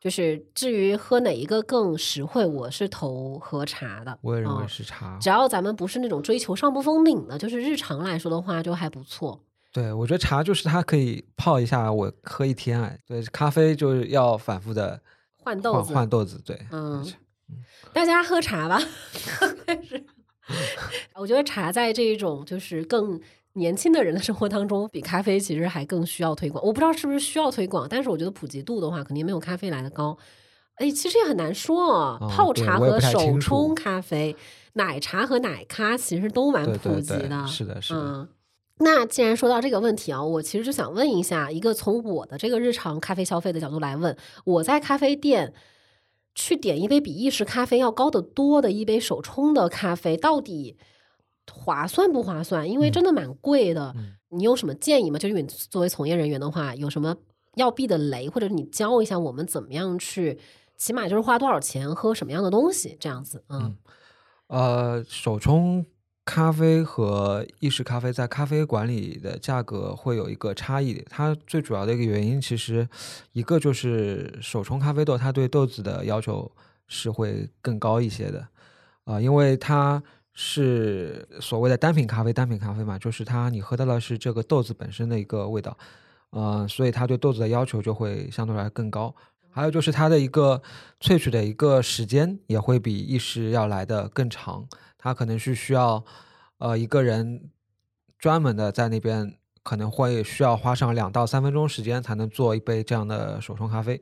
[0.00, 4.18] 就是至于喝哪一个更实惠，我是投喝茶的。
[4.22, 5.18] 我也认为嗯是茶。
[5.20, 9.44] 只要咱们不是那种追求上不封顶的，就是日常来说的话，就还不错。
[9.72, 12.98] 对，我觉得茶就是它可以泡一下，我喝一天哎。
[13.06, 15.00] 对，咖啡就是要反复的
[15.36, 17.04] 换换豆子，换豆子，对，嗯
[17.92, 18.78] 大家喝茶吧。
[19.82, 20.04] 是
[21.14, 23.20] 我觉得茶在这一种就是更
[23.58, 26.64] 年轻的人的生活当中，比咖啡其实还更需要推广。
[26.64, 30.16] 我不知道是不是需要推广，但是我觉得普及度的话，肯定没有咖啡来的高。
[30.76, 32.18] 哎，其实也很难说哦。
[32.20, 34.36] 哦泡茶和手冲咖啡，
[34.74, 37.46] 奶茶和奶咖其实都蛮对普对对及的。
[37.46, 38.00] 是的，是的。
[38.00, 38.28] 嗯，
[38.78, 45.52] 那既然说到这个问题啊，我其实就想问一下，一个从我的这个日常咖啡消费的角度来问，我在咖啡店
[46.36, 50.76] 去点一杯比意式咖啡要高得多的一杯手冲的咖啡，到底
[51.52, 52.68] 划算不划算？
[52.68, 53.92] 因为嗯真的蛮贵的。
[53.96, 55.18] 嗯你有什么建议吗？
[55.18, 57.16] 就是你作为从业人员的话，有什么
[57.54, 60.38] 要避的雷，或者你教一下我们怎么样去，
[60.76, 63.42] 起码就是花多少钱喝什么样的东西这样子。
[63.48, 63.74] 嗯
[64.48, 65.86] 呃，手冲
[66.26, 72.86] 咖啡和意式咖啡在咖啡馆里的价格会有一个差异，它最主要的一个原因，其实
[73.32, 76.52] 一个就是手冲咖啡豆，它对豆子的要求
[76.86, 78.46] 是会更高一些的，
[79.04, 80.02] 啊、因为它
[80.40, 85.76] 是所谓的单品咖啡，单品咖啡嘛，就是它你喝到的是这个豆子本身的一个味道，
[86.30, 89.12] 呃，所以它对豆子的要求就会相对来更高。
[89.50, 90.62] 还有就是它的一个
[91.00, 94.64] 萃取的一个时间也会比意式要来的更长，
[94.96, 96.04] 它可能是需要
[96.58, 97.50] 呃一个人
[98.16, 99.34] 专门的在那边
[99.64, 104.00] 可能会需要花上两到三分钟时间才能做一杯这样的手冲咖啡，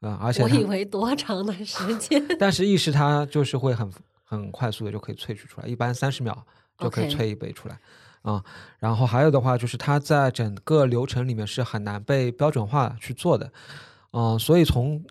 [0.00, 2.24] 啊、而且我以为多长的时间？
[2.40, 3.92] 但是意式它就是会很
[4.24, 6.44] 很快速的就可以萃取出来，一般三十秒
[6.78, 7.78] 就可以萃一杯出来
[8.22, 8.42] 啊、
[8.78, 13.52] 然后还有的话就是它在整个流程里面是很难被标准化去做的，
[14.12, 15.04] 嗯、所以从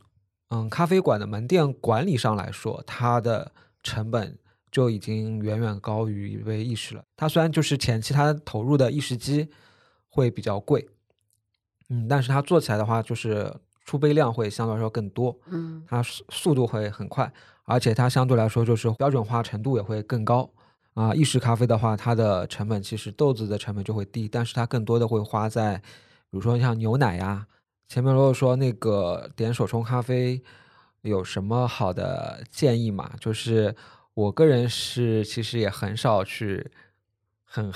[0.50, 3.52] 嗯咖啡馆的门店管理上来说，它的
[3.84, 4.36] 成本
[4.72, 7.04] 就已经远远高于一杯意式了。
[7.16, 9.48] 它虽然就是前期它投入的意式机
[10.10, 10.90] 会比较贵，
[11.90, 13.54] 嗯，但是它做起来的话，就是
[13.86, 17.32] 出杯量会相对来说更多，嗯它速速度会很快，
[17.66, 20.50] 而且它相对来说就是标准化程度也会更高。
[20.94, 25.84] 啊，意式咖啡的话，它的成本其实豆子的成本就会低，但是它更多的会花在，比
[26.32, 27.48] 如说像牛奶呀。
[27.88, 30.42] 前面如果说那个点手冲咖啡
[31.02, 33.12] 有什么好的建议嘛？
[33.20, 33.76] 就是
[34.14, 36.72] 我个人是其实也很少去，
[37.44, 37.72] 很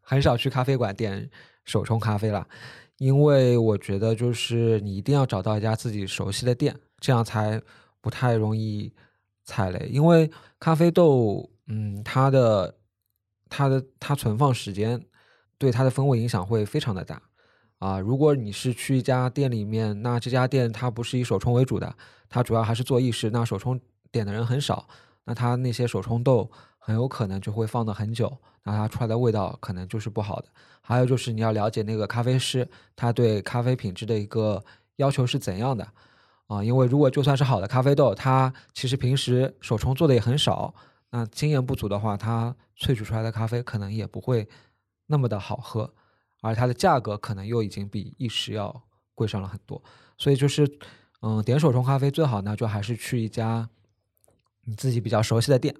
[0.00, 1.28] 很少去咖啡馆点
[1.64, 2.46] 手冲咖啡了，
[2.98, 7.60] 因为我觉得就是你一定要找到一家自己熟悉的店，这样才
[8.00, 8.92] 不太容易
[9.44, 9.88] 踩雷。
[9.88, 12.74] 因为咖啡豆，嗯，它的
[13.48, 15.04] 它的它存放时间
[15.58, 17.20] 对它的风味影响会非常的大
[17.78, 17.98] 啊。
[17.98, 21.96] 如果你是去一家店里面，那这家店它不是以手冲为主的，
[22.28, 23.80] 它主要还是做意式，那手冲
[24.10, 24.88] 点的人很少，
[25.24, 30.48] 那它那些手冲豆很有可能就会放的很久，那它出来的味道可能就是不好的。
[30.82, 34.64] 还有就是你要了解那个咖啡师他对咖啡品质的一个
[34.96, 35.86] 要求是怎样的
[36.50, 36.64] 啊？
[36.64, 40.74] 因为如果就算是好的咖啡豆，它其实平时手冲做的也很少，
[41.10, 44.48] 那经验不足的话，它萃取出来的咖啡可能也不会
[45.06, 45.94] 那么的好喝，
[46.42, 48.82] 而它的价格可能又已经比意式要
[49.14, 49.80] 贵上了很多。
[50.18, 50.78] 所以就是，
[51.22, 53.68] 嗯，点手冲咖啡最好呢，就还是去一家
[54.64, 55.74] 你自己比较熟悉的店。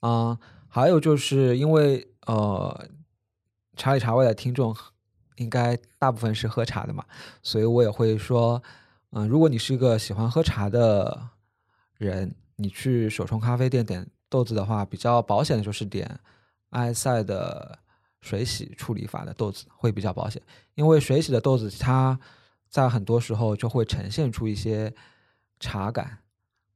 [0.00, 0.38] 啊、
[0.68, 2.88] 还有就是因为呃，
[3.76, 4.74] 茶里茶外的听众
[5.36, 7.04] 应该大部分是喝茶的嘛，
[7.42, 8.62] 所以我也会说，
[9.12, 11.28] 嗯、如果你是一个喜欢喝茶的
[11.98, 16.18] 人，你去手冲咖啡店点豆子的话，比较保险的就是点
[16.70, 17.78] 埃塞的
[18.20, 20.40] 水洗处理法的豆子会比较保险，
[20.74, 22.18] 因为水洗的豆子它
[22.68, 24.92] 在很多时候就会呈现出一些
[25.58, 26.18] 茶感。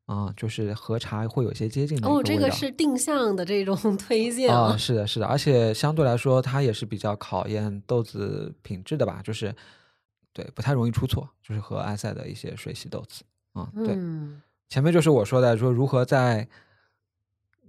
[0.07, 4.77] 啊、就是和茶会有一些接近的哦，这个是定向的这种 推荐啊、啊。
[4.77, 9.57] 是的，是的，而且相对来说，它也是比较考验豆子品质的吧，就是
[10.35, 13.25] 对不太容易出错，就是和埃塞的一些水洗豆子
[13.55, 16.47] 啊、对，嗯前面就是我说的，说如何在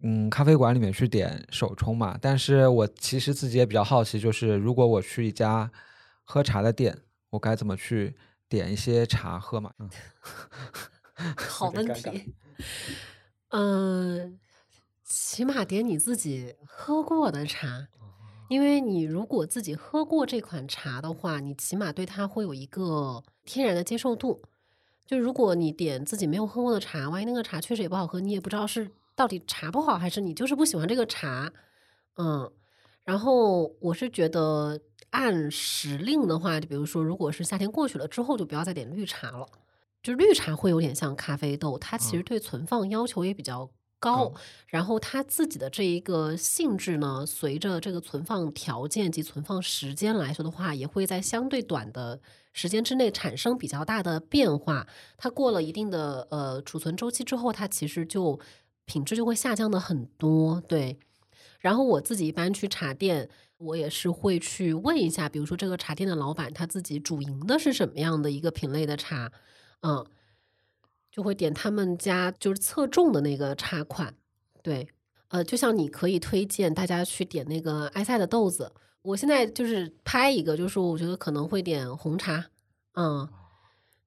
[0.01, 5.71] 嗯咖啡馆里面去点手冲嘛，但是我其实自己也比较好奇，就是如果我去一家
[6.23, 6.97] 喝茶的店，
[7.29, 8.15] 我该怎么去
[8.49, 9.71] 点一些茶喝嘛？
[9.79, 9.89] 嗯，
[11.37, 12.33] 好问题。
[13.49, 14.39] 嗯，
[15.03, 17.87] 起码点你自己喝过的茶，
[18.47, 24.41] 因为你如果自己喝过这款茶的话，你起码对它会有一个天然的接受度。
[25.05, 31.51] 就如果你点自己没有喝过的茶，万一那个茶确实也不好喝，你也不知道是到底茶不好，还是你就是不喜欢这个茶。
[32.17, 32.51] 嗯，
[33.03, 34.79] 然后我是觉得
[35.11, 39.47] 按时令的话，就比如说，如果是夏天过去了之后，就不要再点绿茶了。
[40.01, 43.69] 就绿茶会有点像咖啡豆，它其实嗯对存放要求也比较
[43.99, 44.33] 高，
[44.67, 52.19] 然后它自己的这一个性质呢，随着这个存放条件及存放时间来说的话，也会在相对短的
[52.53, 54.85] 时间之内产生比较大的变化。
[55.17, 58.39] 它过了一定的呃储存周期之后，它其实就
[58.85, 60.61] 品质就会下降的很多。
[60.67, 60.99] 对，
[61.59, 69.31] 然后我自己一般去茶店，我也是会去问一下，比如说这个茶店的老板他自己主营的是什么样的一个品类的茶，
[69.81, 70.05] 嗯，
[71.15, 74.13] 就会点他们家就是侧重的那个茶款。
[74.61, 74.85] 对，
[75.29, 78.69] 呃，就像你可以推荐大家去点那个埃塞的豆子，
[79.01, 82.47] 我现在就是拍一个，就是我觉得可能会点红茶，
[82.95, 83.29] 嗯。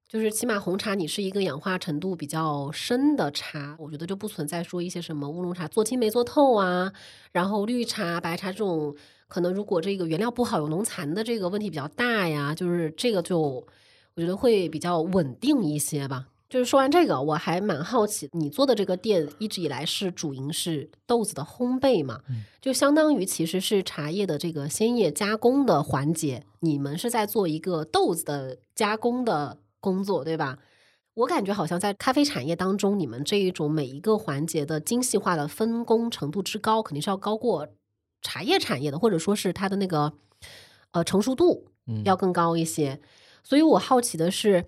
[0.07, 6.91] 就是起码红茶，你是一个氧化程度比较深的茶，我觉得就不存在说一些什么乌龙茶做青没做透啊，
[7.31, 8.97] 然后绿茶、白茶这种
[9.27, 13.39] 可能如果这个原料不好有农残的这个问题比较大呀，就是这个就
[14.15, 16.27] 我觉得会比较稳定一些吧。
[16.49, 22.23] 就是说完这个，我还蛮好奇，你做的这个店一直以来是主营是豆子的烘焙嘛？
[22.31, 30.59] 嗯就相当于其实是茶叶的这个鲜叶加工的环节，你们是在做一个豆子的加工的工作，对吧？
[31.15, 37.69] 我感觉好像在咖啡产业当中，你们这一种每一个环节的精细化的分工程度之高，肯定是要高过
[38.23, 40.13] 茶叶产业的，或者说是它的那个
[40.93, 43.01] 呃成熟度嗯要更高一些。
[43.43, 44.67] 所以我好奇的是，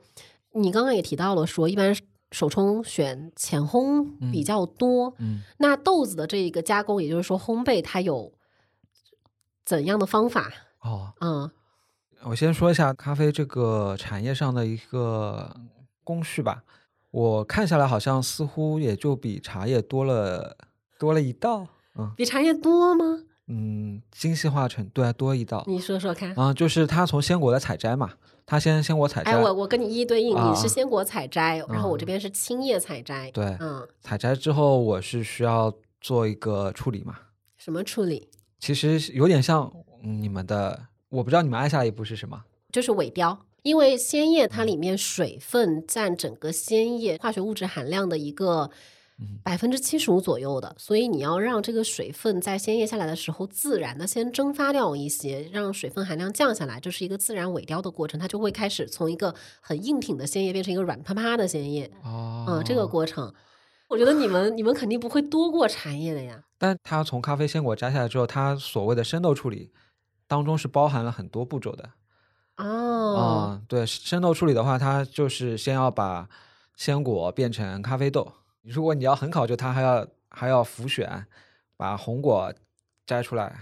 [0.53, 1.95] 你刚刚也提到了说，一般
[2.33, 8.33] 手冲选浅烘比较多，嗯那豆子的这个加工，也就是说烘焙，它有
[9.65, 10.53] 怎样的方法？
[10.81, 11.51] 哦，嗯
[12.25, 15.57] 我先说一下咖啡这个产业上的一个
[16.05, 16.63] 工序吧。
[17.11, 20.57] 我看下来好像似乎也就比茶叶多了
[20.99, 21.67] 多了一道，
[21.99, 23.25] 嗯比茶叶多吗？
[23.53, 26.33] 嗯，精细化程对啊多一道你说说看。
[26.35, 28.13] 啊，就是它从鲜果的采摘嘛，
[28.47, 33.29] 它先鲜果采摘，哎，我我跟你一一对应，啊你是鲜果采摘，然后我嗯这边是青叶采摘。
[33.33, 37.19] 对嗯，采摘之后我是需要做一个处理嘛，
[37.59, 38.29] 什么处理？
[38.61, 39.73] 其实有点像
[40.05, 42.45] 嗯你们的，我不知道你们按下一步是什么。
[42.71, 48.71] 就是尾雕，因为鲜叶它里面水分占整个鲜叶化学物质含量的一个嗯
[49.43, 63.33] 百分之七十五左右的，所以你要让这个水分在鲜叶下来的时候自然的先蒸发掉一些，让水分含量降下来，这是一个自然萎凋的过程，它就会开始从一个很硬挺的鲜叶变成一个软趴趴的鲜叶，哦，嗯，这个过程。
[63.89, 69.73] 我觉得你们你们肯定不会多过茶叶的呀，但它从咖啡鲜果摘下来之后，它所谓的生豆处理
[70.29, 71.91] 当中是包含了很多步骤的。
[72.57, 76.29] 哦，啊、对，生豆处理的话，它就是先要把
[76.77, 78.33] 鲜果变成咖啡豆。
[78.63, 81.27] 如果你要很考究，它还要还要浮选，
[81.77, 82.53] 把红果
[83.07, 83.53] 摘出来，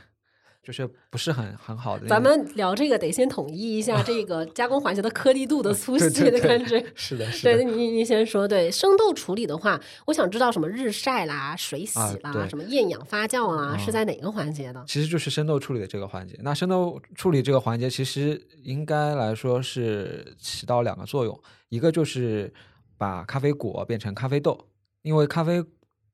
[0.62, 2.20] 就是不是很很好的咱。
[2.20, 6.84] 们聊这个得先统一一下这个加工环节的颗粒度的粗细的感觉。
[6.94, 7.72] 是的，是对，的对。
[7.72, 14.84] 你你先说，对生豆处理的话，我想知道什么日晒啦、水洗啊啦、对什么厌氧发酵啊，啊是在哪个环节的？
[14.86, 16.36] 其实就是生豆处理的这个环节。
[16.42, 21.40] 那生豆处理这个环节，其实应该来说是起到两个作用，
[21.70, 22.52] 一个就是
[22.98, 24.66] 把咖啡果变成咖啡豆，
[25.08, 25.64] 因为咖啡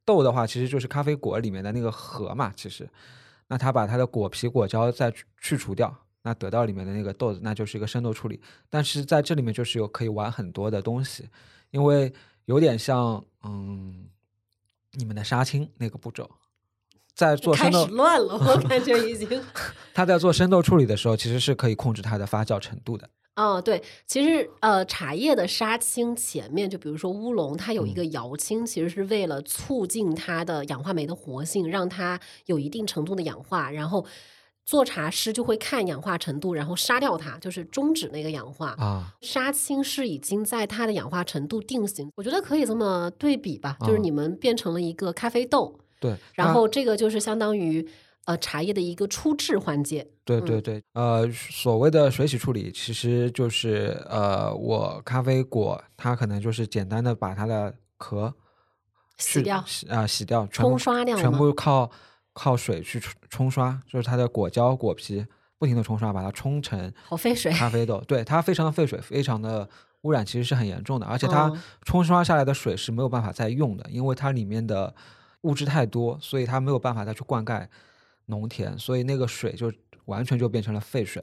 [0.05, 2.89] 豆的话，其实就是咖啡果里面的那个核嘛，其实，
[3.49, 5.93] 那它把它的果皮、果胶再去去除掉，
[6.23, 8.41] 那得到里面的那个豆子，那就是一个生豆处理。
[8.71, 11.29] 但是在这里面就是有可以玩很多的东西，
[11.73, 12.13] 因为
[12.45, 14.07] 有点像嗯
[14.93, 16.31] 你们的杀青那个步骤。
[17.17, 19.43] 在做开生豆始乱了，我感觉已经。
[19.93, 23.11] 他在做生豆处理的时候，其实是可以控制它的发酵程度的。
[23.37, 27.95] 哦，对，其实呃，茶叶的杀青前面，就比如说乌龙，它有一嗯。
[27.95, 34.07] 个摇青，其实是为了促进它的氧化酶的活性，让它有一定程度的氧化，然后
[34.65, 38.71] 做茶师就会看氧化程度，然后杀掉它，就是终止那个氧化。
[38.79, 44.01] 啊，杀青是已经在它的氧化程度定型，我觉得可以这么对比吧，就是啊。
[44.01, 47.85] 你们变成了一个咖啡豆，对，然后这个就是相当于
[48.27, 50.01] 呃茶叶的一个初制环节。
[50.03, 58.33] 嗯对对对，呃，所谓的水洗处理，其实就是呃，我咖啡果它可能就是简单的把它的壳
[59.19, 61.91] 洗掉洗啊、洗掉，全冲刷掉全部靠
[62.33, 65.23] 靠水去冲冲刷，就是它的果胶、果皮
[65.59, 68.03] 不停的冲刷，把它冲成好费水，咖 啡豆。
[68.09, 69.69] 对，它非常的费水，非常的
[70.01, 74.95] 污染，其实是很严重的，而且它嗯冲刷下来的水是没有办法再用的，因为它里面的
[75.43, 77.69] 物质太多，所以它没有办法再去灌溉
[78.27, 79.73] 农田，所以那个水就
[80.07, 81.23] 完全就变成了废水。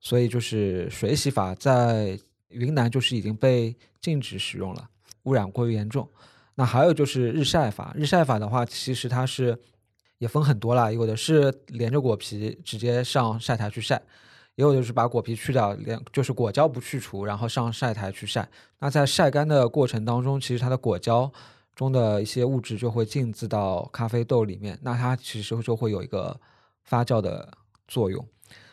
[0.00, 4.88] 所以就是水洗法在云南就是已经被禁止使用了，
[5.22, 6.08] 污染过于严重。
[6.56, 9.56] 那还有就是日晒法，日晒法的话，其实它是
[10.18, 14.02] 也分很多啦，有的是连着果皮直接上晒台去晒，
[14.56, 18.48] 也有就是把果皮去掉，连就是果胶不去除，然后上晒台去晒。
[18.80, 21.32] 那在晒干的过程当中，其实它的果胶
[21.74, 26.38] 中的一些物质就会浸渍到咖啡豆里面，那它其实就会有一个
[26.84, 27.48] 发酵的
[27.88, 28.26] 作用，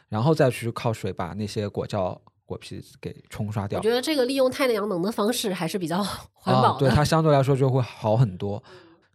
[0.10, 3.90] 然后再去靠水把那些果胶、果皮给冲刷掉我觉。
[3.90, 6.80] 得这个利用太阳能的方式还是比较 环保啊，的。
[6.80, 8.62] 对它相对来说就会好很多。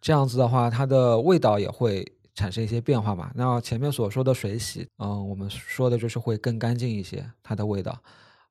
[0.01, 3.31] 这样子的话，它的味道也会产生一些变化嘛。
[3.35, 7.99] 那前面所说的水洗，嗯，我们说的就是会更干净一些，它的味道，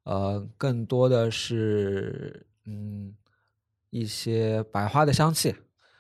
[0.04, 3.14] 呃，更多的是嗯
[3.94, 5.56] 一些百花的香气。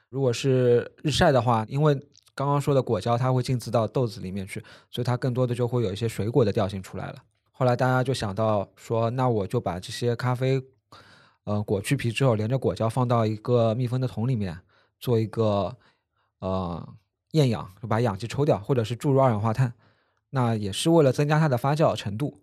[0.09, 1.93] 如果是日晒的话，因为
[2.33, 7.23] 刚刚说的果胶它会浸渍到豆子里面去，所以它更多的就会有一些水果的调性出来了。
[7.51, 10.59] 后来大家就想到说，那我就把这些咖啡，
[11.43, 14.59] 呃，果去皮之后，连着果胶放到一个密封的桶里面，
[14.99, 15.77] 做一个
[16.39, 16.95] 呃
[17.33, 19.71] 厌氧，就把氧气抽掉，或者是注入二氧化碳，
[20.31, 22.41] 那也是为了增加它的发酵程度。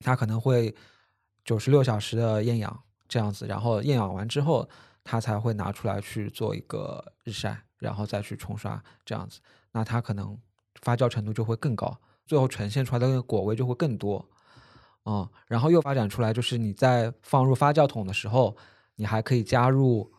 [0.00, 0.74] 它可能会
[1.44, 4.68] 九十六小时的厌氧，这样子，然后厌氧完之后，
[5.04, 9.40] 它才会拿出来去做一个日晒，然后再去冲刷这样子，
[9.72, 10.38] 那它可能
[10.80, 14.28] 发酵程度就会更高，最后呈现出来的那个果味就会更多。
[15.04, 18.56] 嗯，然后又发展出来，就是你在放入发酵桶的时候，
[18.96, 20.12] 你还可以加入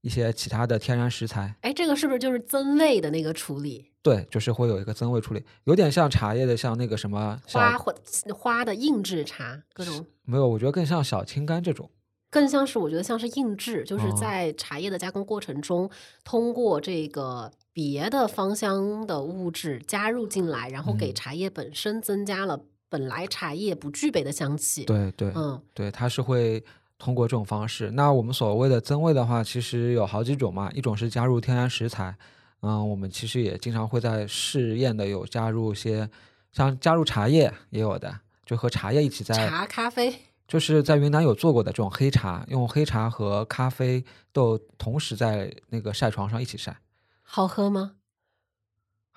[0.00, 1.54] 一些其他的天然食材。
[1.60, 3.90] 哎，这个是不是就是增味的那个处理？
[4.02, 7.94] 对，就是会有一个增味处理，有点像茶叶的，像那个什么花小或
[8.34, 11.90] 花的硬制茶，各种没有，我觉得更像小青柑这种。
[12.30, 15.90] 更像是我觉得像是硬制，就是哦在茶叶的加工过程中，
[16.22, 26.64] 通过这个别的芳香的物质加入进来，然后给嗯茶叶本身增加了本来茶叶不具备的香气。，对对，嗯对，它是会
[27.00, 27.90] 通过这种方式。
[27.90, 32.14] 那我们所谓的增味的话，其实有好几种嘛，一种是加入天然食材，
[32.60, 36.08] 嗯，我们其实也经常会在试验的有加入一些，
[36.52, 40.14] 像加入茶叶也有的，就和茶叶一起在，茶、咖啡，
[40.46, 46.76] 就是在云南有做过的这种黑茶，用黑茶和咖啡豆同时在那个晒床上一起晒，
[47.22, 47.92] 好喝吗？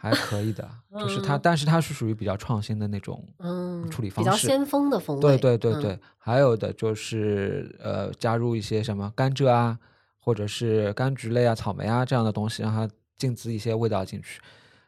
[0.04, 5.22] 还可以的， 就是它，嗯但是它是属于比较创新的那种嗯，处理比方式较先锋的风味。
[5.22, 9.80] 对对对嗯对，还有的就是呃，加入一些什么甘蔗啊，
[10.20, 14.41] 或者是柑橘类啊、草莓啊这样的东西，让它浸滋一些味道进去。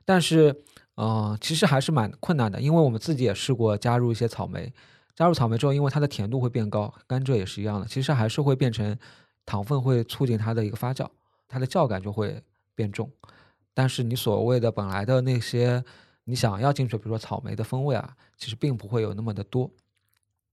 [0.03, 0.53] 但是，
[0.97, 4.73] 嗯、其实还是蛮困难的，因为我们自己也试过加入一些草莓，
[5.15, 8.97] 加入草莓之后，因为它的甜度会变高，甘蔗也是一样的，其实还是会变成
[9.45, 11.07] 糖分会促进它的一个发酵，
[11.47, 12.43] 它的酵感就会
[12.75, 13.09] 变重。
[13.75, 15.83] 但是你所谓的本来的那些
[16.23, 19.69] 你想要进去，比如说草莓的风味啊，其实并不会有那么的多。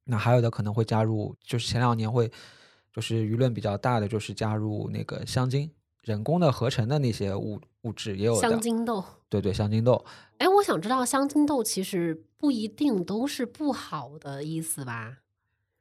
[0.05, 2.31] 那还有的可能会加入，就是前两年会，
[2.93, 5.71] 就是舆论比较大的，就是加入那个香精，
[6.03, 8.35] 人工的合成的那些物物质也有。
[8.35, 9.03] 香精豆。
[9.29, 10.05] 对对，香精豆。
[10.39, 15.19] 哎，我想知道香精豆其实不一定都是不好的意思吧？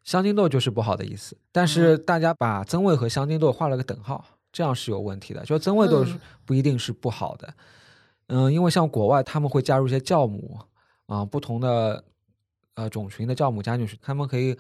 [0.04, 5.44] 香精豆就是不好的意思，但是大家把增味和香精豆画了个等号，这样是有问题的。
[5.46, 7.54] 就增味豆是嗯不一定是不好的，
[8.28, 10.60] 嗯，因为像国外他们会加入一些酵母
[11.06, 12.04] 啊、不同的
[12.76, 14.58] 呃种群的酵母加进去，他们可以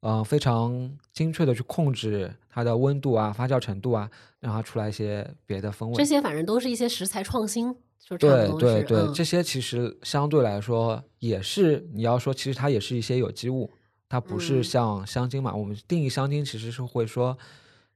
[0.00, 4.10] 呃非常精确的去控制它的温度啊、发酵程度啊，
[4.40, 5.96] 让它出来一些别的风味。
[5.96, 13.70] 这些反正都是一些食材创新，就差对对对，嗯这些其实相对来说也是你要说，其实它也是一些有机物，
[14.08, 15.54] 它不是嗯像香精嘛。
[15.54, 17.36] 我们定义香精其实是会说，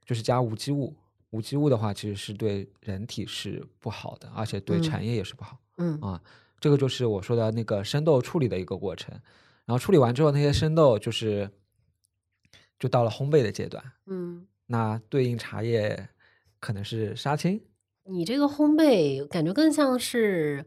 [0.07, 0.95] 就是加无机物。
[1.31, 5.59] 无机物的话，其实是对人体是不好的，而且对嗯产业也是不好。
[5.79, 6.21] 嗯啊
[6.61, 9.15] 这个就是我说的那个生豆处理的一个过程。
[9.65, 11.49] 然后处理完之后，那些生豆就是
[12.79, 13.83] 就到了烘焙的阶段。
[14.07, 16.09] 嗯，那对应茶叶
[16.59, 17.63] 可能是杀青，
[18.05, 20.67] 你这个烘焙感觉更像是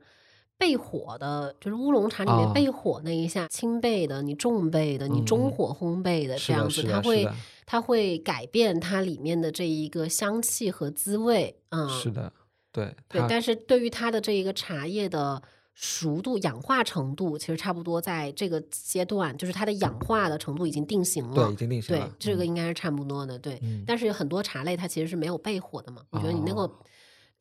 [0.64, 7.28] 焙火的，就是乌龙茶里面啊焙火那一下，轻焙的、你重焙的、你中火烘焙的这样子，它会
[7.66, 11.54] 它会改变它里面的这一个香气和滋味。
[11.70, 12.32] 嗯，是的，
[12.72, 15.42] 对对，但是对于它的这一个茶叶的
[15.74, 21.34] 熟度、氧化程度，其实差不多在这个阶段，就是它的氧化的程度已经定型了。
[21.34, 22.16] 对已经定型了对了。
[22.18, 23.38] 这个嗯应该是差不多的。
[23.38, 26.04] 对，嗯但是有很多茶类它其实是没有焙火的嘛。
[26.12, 26.72] 我觉得你那个哦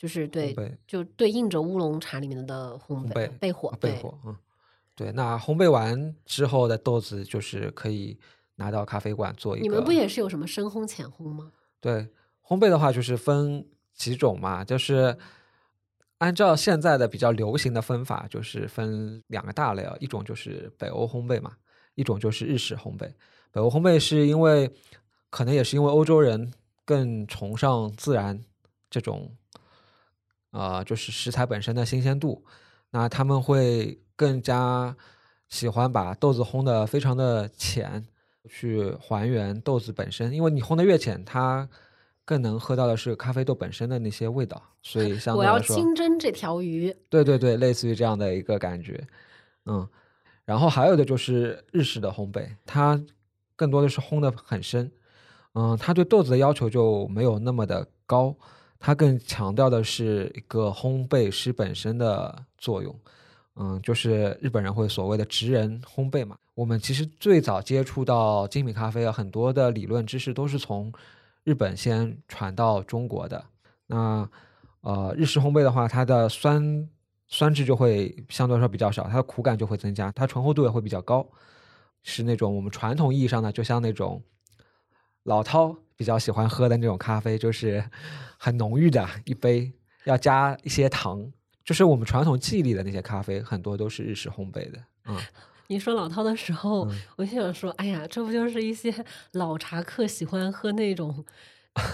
[0.02, 0.52] 就是对，
[0.84, 4.36] 就对应着乌龙茶里面的烘焙烘焙焙火焙火，嗯，
[4.96, 5.12] 对。
[5.12, 8.18] 那烘焙完之后的豆子就是可以
[8.56, 9.62] 拿到咖啡馆做一个。
[9.62, 11.52] 你们不也是有什么深烘、浅烘吗？
[11.80, 12.08] 对，
[12.44, 15.16] 烘焙的话就是分几种嘛，就是
[16.18, 21.52] 按照现在的比较流行的分法，就是分两个大类啊，一种就是北欧烘焙嘛，
[21.94, 23.08] 一种就是日式烘焙。
[23.52, 24.68] 北欧烘焙是因为
[25.30, 26.52] 可能也是因为欧洲人
[26.84, 28.42] 更崇尚自然
[28.90, 29.30] 这种，
[30.52, 32.44] 呃，就是食材本身的新鲜度，
[32.90, 34.96] 那他们会更加
[35.48, 38.06] 喜欢把豆子烘得非常的浅，
[38.48, 41.68] 去还原豆子本身，因为你烘得越浅，它
[42.24, 46.94] 更能喝到的是咖啡豆本身的那些味道，所以相我要对来说，清蒸这条鱼。
[47.08, 49.04] 对对对，类似于这样的一个感觉，
[49.66, 49.88] 嗯，
[50.44, 53.02] 然后还有的就是日式的烘焙，它
[53.56, 54.90] 更多的是烘得很深，
[55.54, 58.36] 嗯，它对豆子的要求就没有那么的高，
[58.84, 62.92] 它更强调的是一个烘焙师本身的作用，
[63.54, 66.36] 嗯，就是日本人会所谓的职人烘焙嘛。
[66.54, 70.92] 我们其实最早接触到精品咖啡啊，很多的理论知识都是从
[71.44, 73.44] 日本先传到中国的。
[73.86, 74.28] 那
[74.80, 76.88] 呃，日式烘焙的话，它的酸
[77.28, 81.24] 酸质就会相对来说比较少，它的苦感就会增加，它醇厚度也会比较高，
[82.02, 84.20] 是那种我们传统意义上的，就像那种
[85.22, 87.84] 老饕比较喜欢喝的那种咖啡，就是
[88.36, 89.72] 很浓郁的一杯，
[90.02, 91.30] 要加一些糖。
[91.64, 95.16] 就是我们传统记忆里的那些咖啡，很多都是日式烘焙的，嗯，
[95.68, 98.92] 你说老饕的时候，嗯我就想说，哎呀，这不就是一些
[99.34, 101.24] 老茶客喜欢喝那种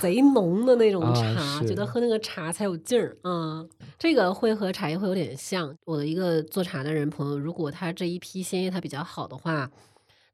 [0.00, 3.14] 贼浓的那种啊茶，是觉得喝那个茶才有劲儿。
[3.24, 5.76] 嗯，这个会和茶叶会有点像。
[5.84, 9.70] 我的一个做茶的人朋友，如果他这一批鲜叶它比较好的话。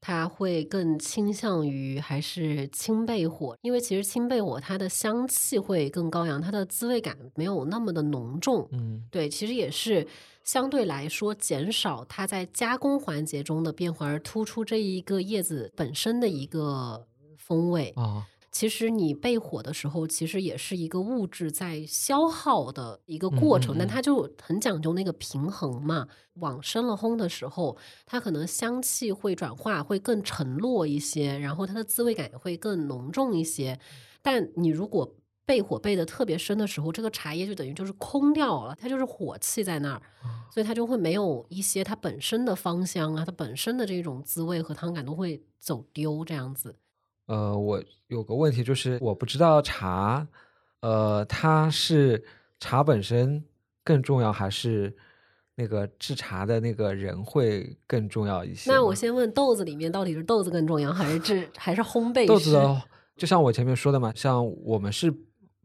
[0.07, 8.69] 他会更倾向于还是青焙火，因为其实青焙火它的香气会更高扬，它的滋味感没有那么的浓重。
[8.73, 10.07] 嗯对，其实也是
[10.43, 17.07] 相对来说减少它在加工环节中的变化，而突出这一个叶子本身的一个
[17.39, 17.91] 风味。
[17.97, 26.07] 啊其实你焙火的时候，其实也是一个物质在消耗的一个过程，嗯嗯嗯但它就很讲究那个平衡嘛。
[26.35, 27.77] 往深了烘的时候，
[28.07, 33.77] 它可能香气会转化，会更沉落一些，然后它的滋味感也会更浓重一些。
[34.23, 40.03] 但你如果焙火焙的特别深的时候，这个茶叶就等于就是空掉了，它就是火气在那儿，
[40.53, 46.77] 所以它就会没有一些它本身的芳香啊，它本身的这种滋味和汤感都会走丢，这样子。
[47.27, 50.27] 呃，我有个问题就是，我不知道茶，
[50.81, 52.23] 呃，它是
[52.61, 53.43] 茶本身
[53.83, 54.95] 更重要，还是
[55.55, 58.71] 那个制茶的那个人会更重要一些？
[58.71, 62.83] 那我先问豆子里面到底是豆子更重要，还是制还是烘焙豆子的，
[63.17, 65.15] 就像我前面说的嘛，像我们是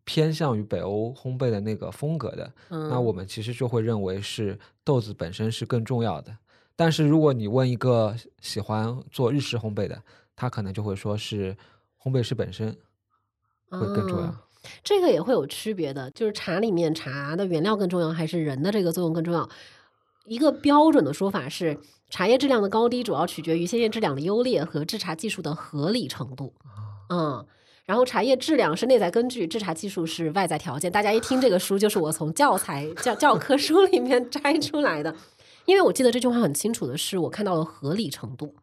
[0.05, 6.35] 偏向于北欧烘焙的那个风格的，嗯，那我们其实就会认为是豆子本身是更重要的。
[6.75, 10.01] 但是如果你问一个喜欢做日式烘焙的，
[10.39, 11.55] 他可能就会说是
[12.01, 12.71] 烘焙师本身
[13.69, 14.25] 会更重要。
[14.25, 14.37] 嗯
[14.83, 19.47] 这个也会有区别的，就是茶里面茶的原料更重要，还是人的这个作用更重要？
[20.25, 21.79] 一个标准的说法是，
[22.09, 26.53] 茶叶质量的高低主要取决于鲜叶质量的优劣和制茶技术的合理程度。
[27.09, 27.45] 嗯，
[27.85, 30.91] 然后茶叶质量是内在根据，制茶技术是外在条件。
[30.91, 35.15] 大家一听这个书，就是我从教材教教科书里面摘出来的，
[35.65, 38.53] 因为我记得这句话很清楚的是，我看到了合理程度，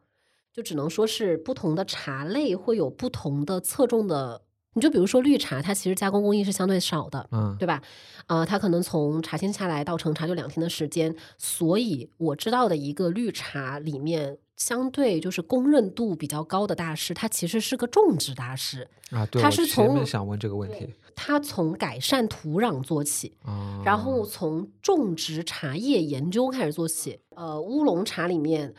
[0.57, 4.41] 就只能说是不同的茶类会有不同的侧重的。
[4.73, 7.79] 你就比如说绿茶，它其实加工工艺是相对少的，嗯，对吧？
[8.25, 27.19] 呃，它可能从茶青下来到成茶就两天的时间，所以我知道的一个绿茶里面，相对就是公认度比较高的大师，他其实是个种植大师，啊，对，他是从面想问这个问题他从改善土壤做起，啊，然后从种植茶叶研究开始做起。
[27.35, 28.75] 呃，乌龙茶里面，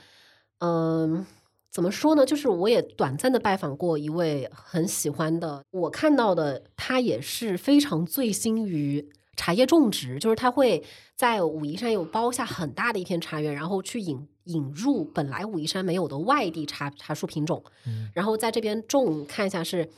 [0.58, 1.26] 嗯、
[1.70, 2.24] 怎么说呢？
[2.24, 10.82] 就是我也短暂的拜访过一位很喜欢的，我看到的他也是非常醉心于茶叶种植，就是他会
[11.14, 19.88] 在武夷山有包下很大的一片茶园，然后去引引入本来武夷山没有的外地茶茶树品种，嗯然后在这边种，看一下是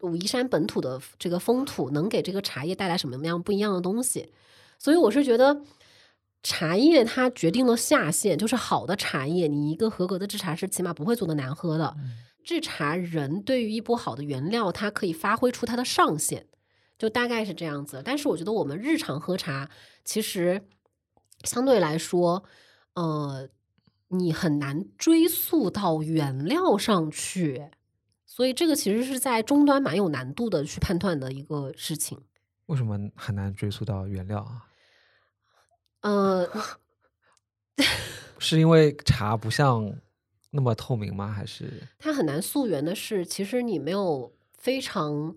[0.00, 4.32] 武夷山本土的这个风土能给这个茶叶带来什么样不一样的东西。
[4.78, 5.62] 所以我是觉得，
[6.42, 11.96] 茶叶它决定了下限，就是好的茶叶，你一个合格的制茶师起码不会做的难喝的。
[12.42, 16.46] 制茶人对于一波好的原料，它可以发挥出它的上限，
[16.98, 18.02] 就大概是这样子。
[18.04, 19.70] 但是我觉得我们日常喝茶，
[20.04, 20.60] 其实
[21.44, 22.42] 相对来说，
[22.94, 23.48] 呃，
[24.08, 27.70] 你很难追溯到原料上去，
[28.26, 32.18] 所以这个其实是在终端蛮有难度的去判断的一个事情。
[32.66, 34.66] 为什么很难追溯到原料啊？
[36.02, 36.48] 呃
[38.38, 39.92] 是因为茶不像
[40.50, 41.28] 那么透明吗？
[41.28, 45.34] 还是它很难溯源的是，其实你没有非常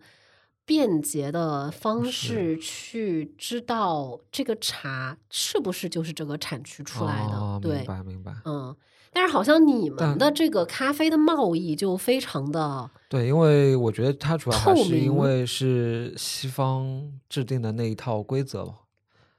[0.65, 7.35] 便捷的方式去知道这个茶是不是就是这个产区出来的。
[7.35, 8.35] 哦、对明，白明白。
[8.45, 8.75] 嗯。
[9.13, 18.75] 但是好像你们的这个咖啡的贸易就非常的，对，因为我觉得它主要还是因为是西方制定的那一套规则，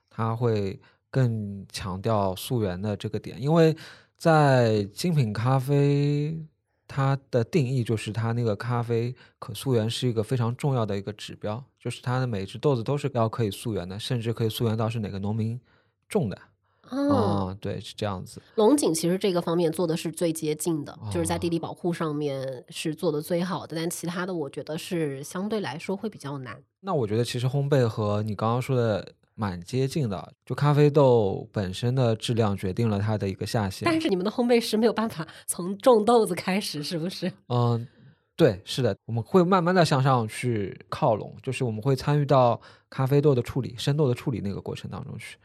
[0.09, 0.81] 它会
[1.11, 3.41] 更强调溯源的这个点。
[3.41, 3.77] 因为
[4.17, 6.39] 在精品咖啡，
[6.89, 15.61] 它的定义就是它那个咖啡可溯源是一个非常重要的一个指标，就是它的每一只豆子都是要可以溯源的，甚至可以溯源到是哪个农民
[16.09, 16.39] 种的。
[16.89, 18.41] 嗯，啊、对，是这样子。
[18.55, 26.63] 龙井其实这个方面做的是最接近的，就是在哦地理保护上面是做的最好的，但其他的我觉得是相对来说会比较难。
[26.79, 33.85] 那我觉得其实烘焙和你刚刚说的蛮接近的，就咖啡豆本身的质量决定了它的一个下限。
[33.85, 37.31] 但是你们的烘焙师没有办法从种豆子开始，是不是？
[37.49, 37.87] 嗯，
[38.35, 42.59] 对，是的，我们会慢慢的向上去靠拢，就是我们会参与到
[42.89, 45.37] 咖啡豆的处理、生豆的处理那个过程当中去。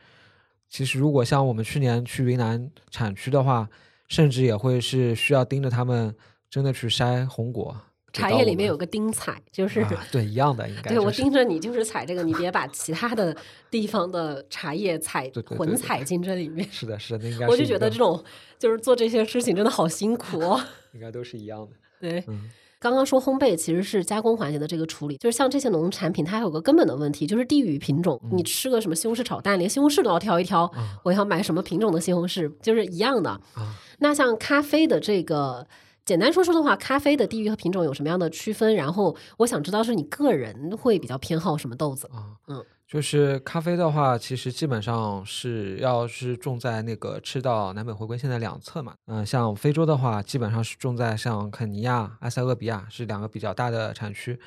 [0.69, 3.69] 其实，如果像我们去年去云南产区的话，
[4.07, 6.15] 甚至也会是需要盯着他们
[6.49, 7.75] 真的去筛红果，
[8.13, 13.35] 茶叶里面有个丁采，就是、啊、 对一样的，应该、对就是、我盯着你就是采这个，你别把其他的
[13.69, 16.67] 地方的茶叶采对对对混采进这里面。
[16.71, 18.23] 是的，是的，那应该我就觉得这种
[18.59, 20.61] 就是做这些事情真的好辛苦哦。
[20.93, 21.71] 应该都是一样的。
[21.99, 22.49] 对，嗯
[22.79, 28.19] 刚刚说烘焙其实是加工环节的这个处理，就是像这些农产品，它还有个根本的问题，就是地域品种。
[28.31, 33.29] 你吃个什么西红柿炒蛋，连西红柿都要挑一挑，啊我要买什么品种的西红柿，就是一样的。
[33.29, 35.67] 啊那像咖啡的这个，
[36.03, 38.75] 简单说说的话，咖啡的地域和品种有什么样的区分？
[38.75, 42.07] 然后我想知道是你个人会比较偏好什么豆子？
[42.11, 48.95] 啊，嗯，就是咖啡的话，其实基本上是要是种在那个赤道南北回归线的两侧嘛。
[49.05, 54.39] 嗯、像非洲的话，基本上是种在像肯尼亚、埃塞俄比亚是两个比较大的产区。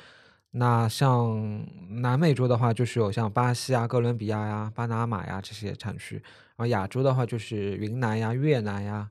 [0.51, 1.65] 那像
[2.01, 6.15] 南美洲的话，就是有像巴西啊、哥伦比亚呀、巴拿马呀这些产区。
[6.15, 9.09] 然后亚洲的话，就是云南呀、越南呀，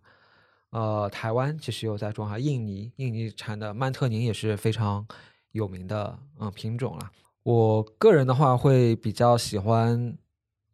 [0.75, 5.07] 呃，台湾其实有在种，哈印尼，印尼产的曼特宁也是非常
[5.53, 7.13] 有名的嗯品种啦。
[7.45, 10.19] 我个人的话会比较喜欢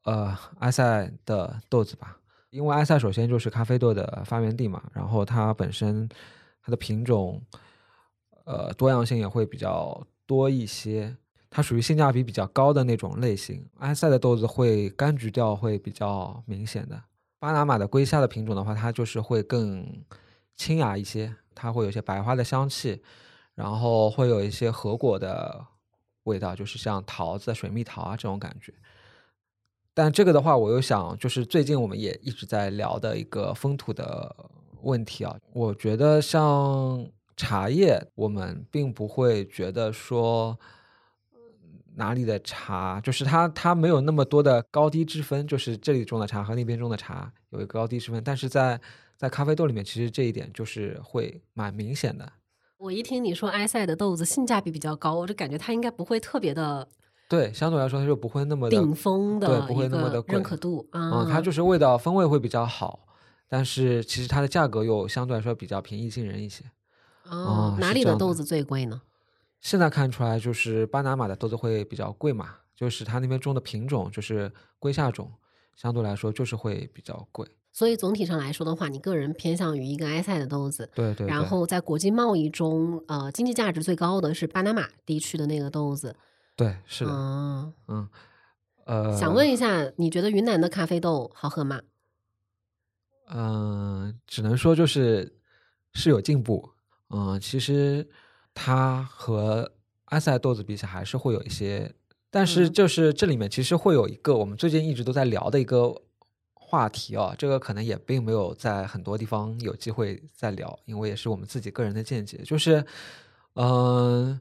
[0.05, 2.16] 呃埃塞的豆子吧，
[2.48, 6.09] 因为埃塞首先就是咖啡豆的发源地嘛，然后它本身
[6.62, 7.38] 它的品种
[8.46, 11.14] 呃多样性也会比较多一些，
[11.51, 13.68] 它属于性价比比较高的那种类型。
[13.80, 17.03] 埃塞的豆子会柑橘调会比较明显的，
[17.41, 20.05] 巴拿马的龟虾的品种的话，它就是会更
[20.57, 23.03] 清雅一些，它会有一些白花的香气，
[23.55, 25.66] 然后会有一些核果的
[26.24, 28.74] 味道，就是像桃子、水蜜桃啊这种感觉。
[29.95, 34.36] 但这个的话，我又想，就是最近我们也一直在聊的一个风土的
[34.82, 35.34] 问题啊。
[35.55, 40.59] 我觉得像茶叶，我们并不会觉得说
[42.01, 48.24] 哪里的茶，就是它它没有那么多的高低之分，就是这里种的茶和那边种的茶有一个高低之分。
[48.24, 48.80] 但是在
[49.18, 52.26] 在咖啡豆里面，其实这一点就是会蛮明显的。
[52.78, 56.88] 我一听你说埃塞的豆子性价比比较高，我就感觉它应该不会特别的
[57.28, 61.20] 对，相对来说它就不会那么的顶峰的对不会那么的贵认可度啊。
[61.20, 63.01] 嗯，它就是味道风味会比较好，
[63.46, 66.64] 但是其实它的价格又相对来说比较平易近人一些。
[67.28, 69.03] 哦哦，哪里的豆子最贵呢？
[69.61, 75.30] 现在看出来就是巴拿马的豆子会比较贵嘛，就是它那边种的品种就是龟下种，
[75.76, 77.46] 相对来说就是会比较贵。
[77.72, 86.16] 所以总体上来说的话，你个人偏向于一个埃塞的豆子，对对对，然后在国际贸易中，呃，经济价值最高的是巴拿马地区的那个豆子。
[86.56, 88.08] 对是的，嗯，嗯，
[88.86, 91.80] 呃，想问一下，你觉得云南的咖啡豆好喝吗？
[93.32, 95.38] 嗯、只能说就是
[95.92, 96.68] 是有进步。
[97.11, 98.08] 嗯、其实
[98.55, 99.72] 它和
[100.07, 101.94] 埃塞豆子比起来还是会有一些，
[102.30, 106.03] 但是嗯就是这里面其实会有一个我们最近一直都在聊的一个
[106.55, 112.84] 话题哦，这个可能也并没有在很多地方有机会再聊，因为也是我们自己个人的见解，就是
[113.55, 114.40] 嗯。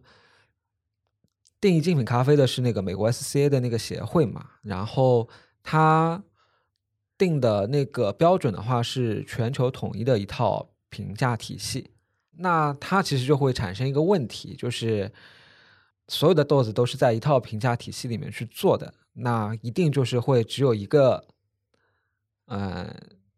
[1.61, 5.27] 定义精品咖啡的是那个美国 SCA 的那个协会嘛，然后
[5.61, 6.23] 它
[7.17, 11.89] 定的那个标准的话是全球统一的一套评价体系，
[12.41, 15.11] 那它其实就会产生一个问题，就是
[16.07, 21.25] 所有的豆子都是在一套评价体系里面去做的，那一定就是会只有一个，
[22.45, 22.95] 呃，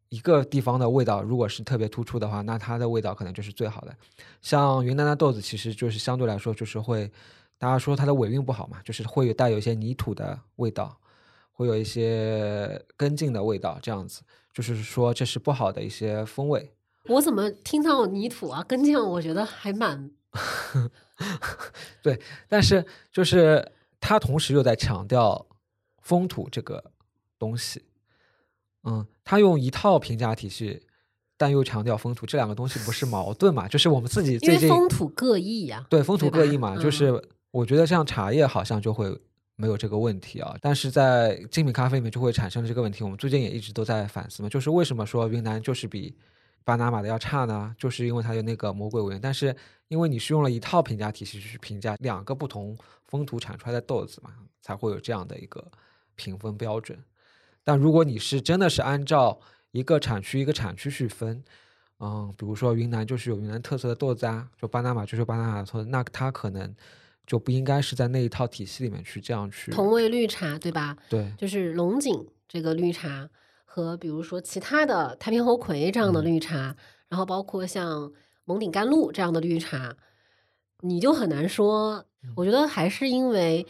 [0.09, 3.97] 一个地方的味道如果是特别突出的话，那它的味道可能就是最好的。
[4.41, 7.11] 像云南的豆子，其实就是相对来说就是会，
[7.57, 10.95] 大家说它的尾韵不好嘛，就是会有带有一些泥土的味道，
[11.51, 14.21] 会有一些根茎的味道，这样子，
[14.53, 16.71] 就是说这是不好的一些风味。
[17.05, 20.11] 我怎么听到泥土啊、根茎，我觉得还蛮
[22.01, 25.45] 对但是就是他同时又在强调
[26.01, 26.91] 风土这个
[27.37, 27.83] 东西，
[28.83, 30.81] 嗯，他用一套评价体系，
[31.37, 33.67] 但又强调风土，这两个东西不是矛盾嘛？
[33.67, 39.19] 就是我们自己最近风土各异呀、对风土各异嘛，就嗯是我觉得像茶叶好像就会
[39.55, 43.03] 没有这个问题啊，但是在精品咖啡里面就会产生这个问题。
[43.03, 46.15] 我们最近也一直都在反思嘛，就是为什么说云南就是比
[46.63, 47.75] 巴拿马的要差呢？
[47.77, 49.55] 就是因为它有那个魔鬼纹，但是
[49.87, 54.31] 因为你是用了一套评价体系去评价两个不同风土产出来的豆子嘛，
[54.61, 55.65] 才会有这样的一个
[56.15, 56.97] 评分标准。
[57.63, 59.39] 但如果你是真的是按照
[59.71, 61.43] 一个产区一个产区去分，
[61.99, 66.73] 嗯，比如说云南就是有云南特色的豆子啊，就巴拿马就是巴拿马的豆子，那它可能
[67.27, 70.97] 就不应该是在那一套体系里面去这样去同味绿茶对吧？
[71.09, 73.29] 对就是龙井这个绿茶
[73.73, 76.25] 和比如说其他的太平猴魁这样的嗯。
[76.25, 76.75] 绿茶，
[77.07, 78.11] 然后包括像
[78.43, 79.95] 蒙顶甘露这样的绿茶，
[80.81, 82.03] 你就很难说。
[82.21, 82.33] 嗯。
[82.35, 83.65] 我觉得还是因为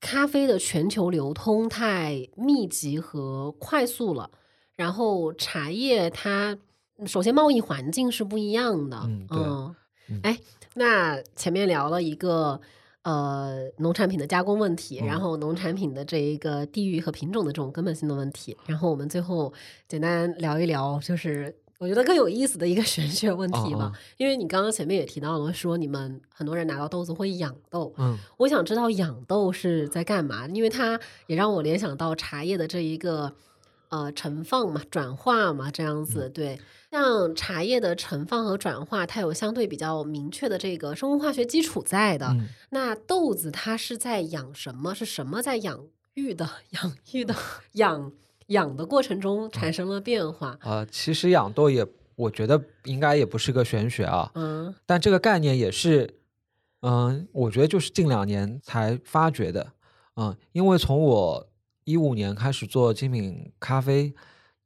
[0.00, 4.30] 咖啡的全球流通太密集和快速了，
[4.74, 6.56] 然后茶叶它
[7.04, 9.74] 首先贸易环境是不一样的，嗯。
[10.22, 10.38] 哎，
[10.72, 12.58] 那前面聊了一个
[13.06, 15.06] 呃农产品的加工问题，嗯。
[15.06, 19.52] 然后农产品的这一个地域和品种的这种根本性的问题，然后我们最后
[19.86, 23.84] 简单聊一聊，就是我觉得更有意思的一个 玄学问题吧。
[23.84, 23.92] 哦哦。
[24.16, 28.18] 因为你刚刚前面也提到了，说你们很多人拿到豆子会养豆，嗯。
[28.38, 30.98] 我想知道养豆是在干嘛，因为它
[31.28, 33.32] 也让我联想到茶叶的这一个
[33.88, 36.30] 呃盛放嘛、转化嘛这样嗯子。
[36.30, 36.58] 对，
[36.90, 42.26] 像茶叶的盛放和转化，它有相对比较明确的这个生物化学基础在的。
[42.28, 44.94] 嗯那豆子它是在养什么？
[44.94, 45.84] 是什么在养
[46.14, 47.34] 育的、 养育的、
[47.74, 48.12] 养
[48.48, 50.58] 养的过程中产生了变化？
[50.62, 56.18] 呃，其实养豆也，我觉得应该也不是个玄学啊，嗯但这个概念也是，
[56.82, 59.72] 嗯，我觉得就是近两年才发掘的，
[60.16, 61.46] 嗯，因为从我
[61.86, 64.12] 一五年开始做精品咖啡，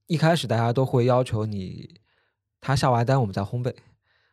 [0.06, 2.00] 一开始大家都会要求你，
[2.62, 3.74] 他下完单我们再烘焙，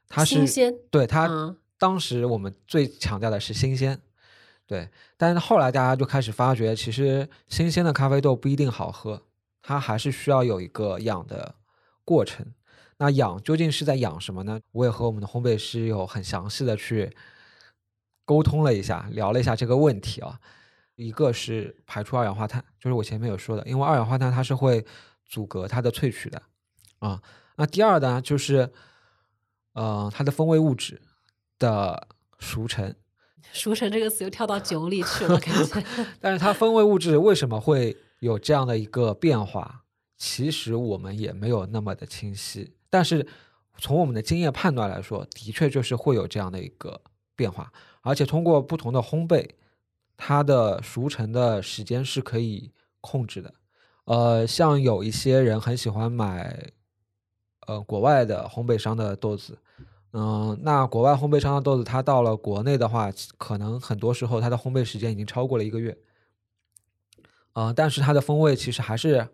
[0.07, 3.99] 它是新鲜对它嗯当时我们最强调的是新鲜，
[4.65, 9.21] 对，但是后来大家就开始发觉，其实新鲜的咖啡豆不一定好喝，
[9.61, 11.55] 它还是需要有一个养的
[12.05, 12.53] 过程。
[12.99, 14.61] 那养究竟是在养什么呢？
[14.71, 17.13] 我也和我们的烘焙师有很详细的去
[18.23, 20.39] 沟通了一下，聊了一下这个问题啊。
[20.97, 24.83] 一个是排出二氧化碳，就是我前面有说的，因为二氧化碳它是会
[25.25, 26.41] 阻隔它的萃取的
[26.99, 27.21] 啊。
[27.55, 28.71] 那第二呢，就是
[29.73, 30.99] 呃它的风味物质
[31.59, 32.07] 的
[32.39, 32.93] 熟成，
[33.53, 35.83] 熟成这个词又跳到酒里去了，感觉。
[36.19, 39.83] 但是它风味物质为什么会有这样的一个变化？
[40.17, 42.75] 其实我们也没有那么的清晰。
[42.89, 43.27] 但是
[43.77, 46.99] 从我们的经验判断来说，的确就是会有这样的一个
[47.35, 47.71] 变化，
[48.01, 49.47] 而且通过不同的烘焙，
[50.17, 53.53] 它的熟成的时间是可以控制的。
[54.05, 56.71] 呃，像有一些人很喜欢买，
[57.67, 59.57] 呃，国外的烘焙商的豆子，
[60.13, 65.97] 嗯、那国外烘焙商的豆子，它到了国内的话，可能很多时候它的烘焙时间已经超过了一个月，
[67.53, 69.27] 嗯、但是它的风味其实还是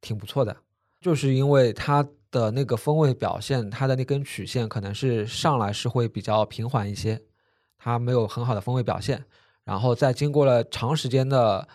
[0.00, 0.56] 挺不错的，
[1.00, 7.20] 就是因为它的那个风味表现，它的那根曲线可能是上来是会比较平缓一些，
[7.76, 9.24] 它没有很好的风味表现，
[9.66, 11.66] 然后在经过了长时间的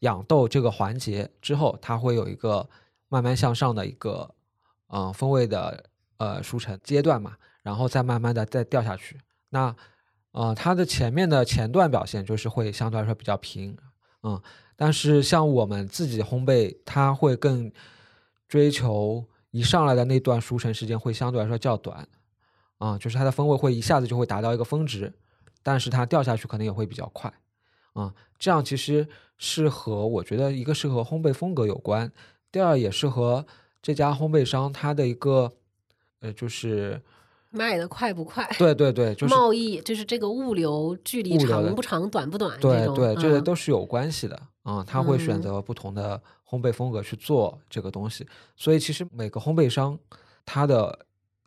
[0.00, 2.68] 养豆这个环节之后，它会有一个
[3.08, 4.30] 慢慢向上的一个
[4.90, 5.84] 嗯、风味的
[6.18, 9.18] 呃熟成阶段嘛，然后再慢慢的再掉下去。
[9.48, 9.74] 那
[10.32, 13.76] 呃它的前面的前段表现就是会相对来说比较平，
[14.22, 14.40] 嗯，
[14.76, 17.72] 但是像我们自己烘焙，它会更
[18.46, 22.06] 追求一上来的那段熟成时间会相对来说较短，
[22.78, 25.12] 啊、就是它的风味会一下子就会达到一个峰值，
[25.68, 27.30] 但是它掉下去可能也会比较快，
[27.92, 29.06] 啊、这样其实
[29.36, 32.10] 是和我觉得一个是和烘焙风格有关，
[32.50, 33.44] 第二也是和
[33.82, 35.52] 这家烘焙商它的一个
[36.20, 37.02] 呃就是
[37.50, 38.48] 卖的快不快？
[38.58, 44.40] 对对对， 就是贸易就是这个物流距离长不长、短不短，这种对对，这个嗯都是有关系的。
[44.62, 45.42] 啊、他会选嗯。
[45.42, 49.98] 择不同的烘焙风格去做这个东西，所以其实每个烘焙商
[50.46, 50.98] 它的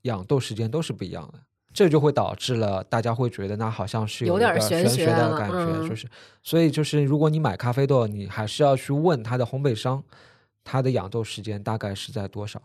[0.03, 1.39] 养豆时间都是不一样的，
[1.73, 5.89] 这就会导致了大家会觉得那好像是有点儿玄玄学的感觉，嗯。
[5.89, 6.07] 就是
[6.43, 10.03] 所以就是如果你买咖啡豆，你还是要去问它的烘焙商，
[10.63, 12.61] 它的养豆时间大概是在多少。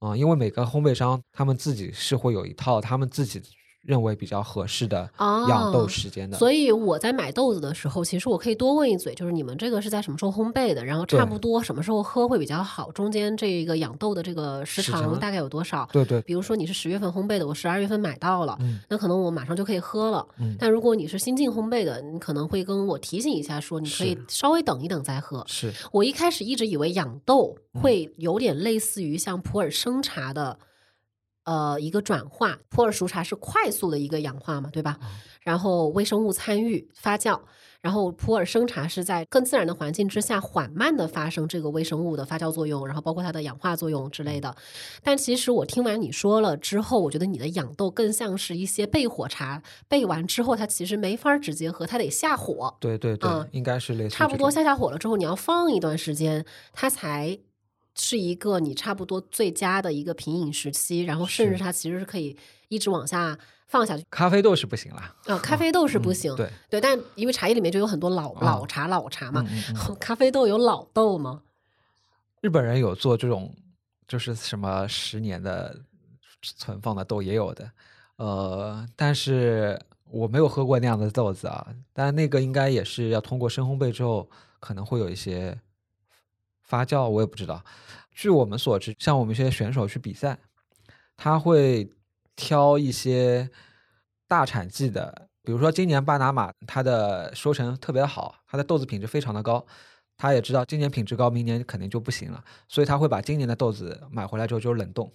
[0.00, 3.40] 啊、因为每个烘焙商他们自己是会有一套他们自己
[3.84, 5.08] 认为比较合适的
[5.48, 15.88] 养豆哦时间的，所以我在买豆子的时候，其实我可以多问一嘴，就是你们这个是在什么时候烘焙的，然后差不多什么时候喝会比较好，中间这个养豆的这个时时长长大概有多少？
[15.92, 20.26] 对对，比如说你是十月份烘焙的，我十二月份买到了，嗯那可能我马上就可以喝了。
[20.38, 25.44] 嗯但如果你是新进烘焙的，你可能会跟我提醒一下，说你可以稍微等一等再喝。
[25.46, 25.72] 是。
[25.92, 30.58] 我一开始一直以为养豆嗯会有点类似于像普洱生茶的。
[31.44, 34.98] 呃，一个转化，普洱熟茶是快速的一个氧化嘛，对吧？
[35.00, 35.08] 嗯
[35.44, 37.38] 然后微生物参与发酵，
[37.82, 44.56] 然后普洱生茶是在更自然的环境之下缓慢的发生这个微生物的发酵作用，然后包括它的氧化作用之类的。
[45.02, 52.74] 但其实我听完你说了之后，我觉得你的养豆更像是一些焙火茶，焙完之后它其实没法直接喝，它得下火。
[52.80, 56.42] 对对对，嗯应该是类似差不多下下火了之后，你要放一段时间，
[56.72, 57.38] 它才
[57.94, 61.02] 是一个你差不多最佳的一个品饮时期。
[61.02, 62.36] 然后甚至它其实是可以
[62.68, 63.38] 一直往下
[63.68, 64.04] 放下去。
[64.10, 69.44] 咖啡豆是不行啦，啊、咖啡豆是不嗯行，对，对，但因为茶叶里面就有很多老、啊老茶、老茶嘛。
[69.48, 71.42] 嗯嗯嗯 咖啡豆有老豆吗？
[72.40, 73.54] 日本人有做这种，
[74.06, 75.74] 就是什么十年的
[76.42, 77.70] 存放的豆也有的，
[78.16, 79.80] 呃，但是
[80.10, 84.28] 我没有喝过那样的豆子啊，但那个应该也是要通过深烘焙之后，
[84.60, 85.58] 可能会有一些
[86.64, 87.62] 发酵，我也不知道。
[88.12, 90.38] 据我们所知，像我们一些选手去比赛，
[91.16, 91.88] 他会
[92.36, 93.48] 挑一些
[94.26, 99.64] 大产季的，比如说今年巴拿马它的收成特别好，它的豆子品质非常的高，
[100.16, 105.12] 他也知道今年品质高，明年肯定就不行了，所以他会把今年的豆子买回来之后就冷冻，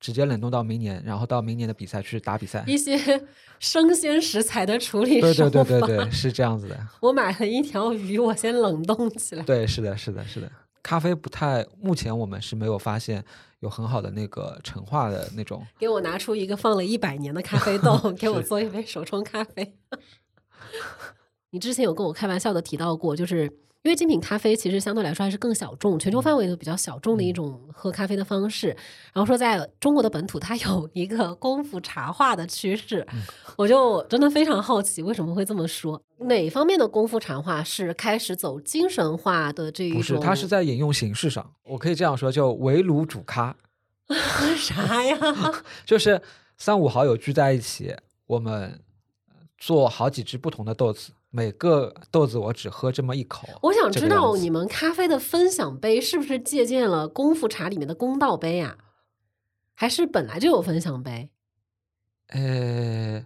[0.00, 2.64] 直接冷冻到明年，然后到明年的比赛去打比赛。
[2.66, 2.98] 一些
[3.60, 6.76] 生鲜食材的处理对对对对对，是这样子的。
[7.00, 9.42] 我买了一条鱼，我先冷冻起来。
[9.44, 10.50] 对，是的，是的，是的。
[10.82, 13.24] 咖啡不太，目前我们是没有发现
[13.60, 15.66] 有很好的那个陈化的那种。
[15.78, 19.76] 给我拿出一个放了一百年的咖啡豆， 给我做一杯手冲咖啡。
[21.50, 23.52] 你之前有跟我开玩笑的提到过，就是
[23.82, 28.68] 因为精品咖啡其实相对来说还是更小众，全球范围都比较小众的一种喝咖啡的方式。
[29.14, 33.06] 然后说在中国的本土，它有 一个功夫茶化的趋势，
[33.56, 36.02] 我就真的非常好奇为什么会这么说。
[36.18, 39.96] 哪方面的功夫茶化是开始走精神化的这一种？
[39.98, 43.56] 不是，它是在饮用形式上，我可以这样说，就围炉煮咖，
[44.58, 45.16] 啥呀？
[45.86, 46.20] 就是
[46.58, 48.78] 三五好友聚在一起，我们
[49.56, 53.48] 做好几只不同的豆子，每个豆子我只喝这么一口。
[53.62, 58.76] 我想知道你们咖啡的分享杯是不是借鉴了功夫茶里面的公道杯啊？
[59.74, 61.30] 还是本来就有分享杯？
[62.28, 63.24] 呃，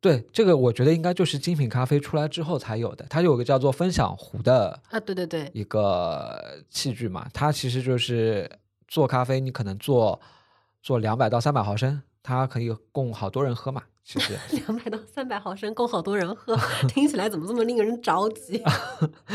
[0.00, 8.50] 对，这个我觉得应该就是精品咖啡出来之后才有的，它有个叫做分享壶的啊，对对对，一个器具嘛，它其实就是
[8.86, 10.20] 做咖啡，你可能做
[10.82, 13.82] 做两百到三百毫升，它可以供好多人喝嘛。
[14.08, 16.56] 其实 两百到三百毫升够好多人喝，
[16.88, 18.62] 听起来怎么这么令人着急？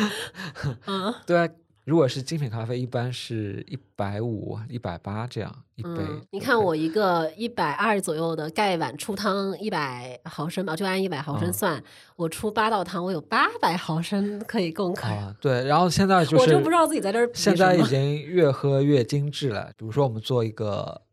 [0.88, 1.48] 嗯，对啊，
[1.86, 5.90] 如果是精品咖啡，一般是一百五、一百八这样一杯。
[5.92, 11.84] 嗯，你看我一个一百二左右的盖碗出汤一百毫升吧，就按一百毫升嗯算，
[12.16, 15.08] 我出八道汤，我有八百毫升可以供客
[15.40, 19.72] 对，然后现在就是我就不知道自己在这儿现在已经越喝越精致了。
[19.78, 21.04] 比如说，我们做一个，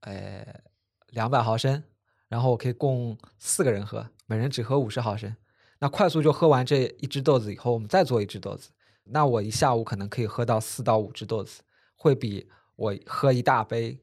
[0.00, 0.46] 呃，
[1.10, 1.82] 两百毫升，
[2.30, 5.36] 然后我可以供四个人喝，每人只喝五十毫升。
[5.80, 8.70] 那快速就喝完这一只豆子以后，我们再做一只豆子，
[9.04, 11.60] 那我一下午可能可以喝到四到五只豆子，
[11.96, 13.98] 会比我喝一大杯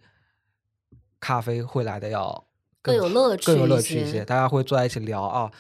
[1.20, 2.48] 咖啡会来的要
[2.82, 4.26] 更有乐趣乐趣一些。
[4.26, 5.52] 大家会坐在一起聊啊，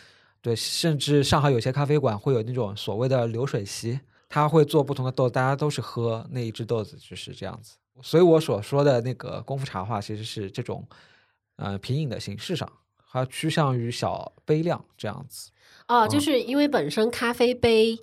[0.41, 7.77] 对，甚至上海有些咖啡馆会有那种所谓的流水席，他会做不同的豆，大家都是喝那一只豆子，就是这样子。
[8.01, 10.87] 所以我所说的那个功夫茶话，其实是这种，
[11.57, 12.71] 呃，品饮的形式上，
[13.11, 15.51] 它趋向于小杯量这样子。
[15.87, 17.97] 哦，就嗯是因为本身咖啡杯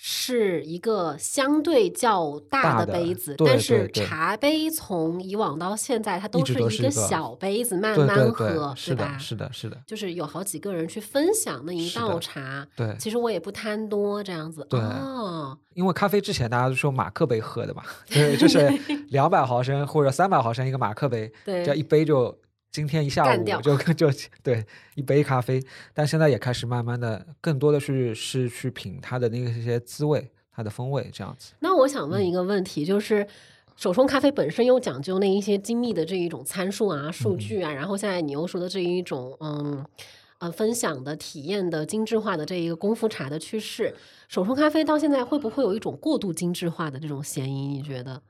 [0.00, 9.14] 是一个相对较大大的的杯子，但是茶杯从以往到现在，它都是一个小杯子，慢慢喝，对，是吧？
[9.14, 12.94] 的，是的，是的，就是有好几个人去分享那一道茶，对。
[12.98, 14.64] 其实我也不贪多，这样子。
[14.70, 18.68] 对哦， 因为咖啡之前大家都是用马克杯喝的嘛， 对，就是
[19.08, 22.38] 两百毫升或者三百毫升一个马克杯，对这样一杯就
[22.70, 24.10] 今天一下午 就就
[24.42, 24.64] 对
[24.94, 25.62] 一杯咖啡，
[25.92, 31.52] 但现在也开始慢慢的更多的是是去品它的那个些滋味，它的风味这样子。
[31.60, 33.26] 那我想嗯问一个问题，就是。
[33.76, 39.86] 手冲咖啡本身又讲究那一些精密的这一种参数啊、数嗯据啊，然后现在你又说的这一种嗯
[40.38, 43.94] 呃分享的体验的精致化的这一个功夫茶的趋势，
[44.26, 47.68] 手冲咖啡到现在会不会有一种过度精致化的这种嫌疑？
[47.68, 48.20] 你觉得？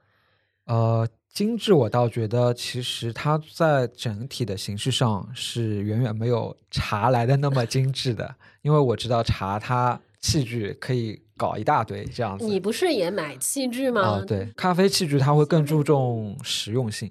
[0.68, 12.44] 呃，精致我倒觉得其实它在整体的形式上是远远没有茶来的那么精致的，因为我知道茶它器具可以搞一大堆这样子。
[12.44, 14.02] 你不是也买器具吗？
[14.02, 17.10] 啊，对，咖啡器具它会更注重实用性，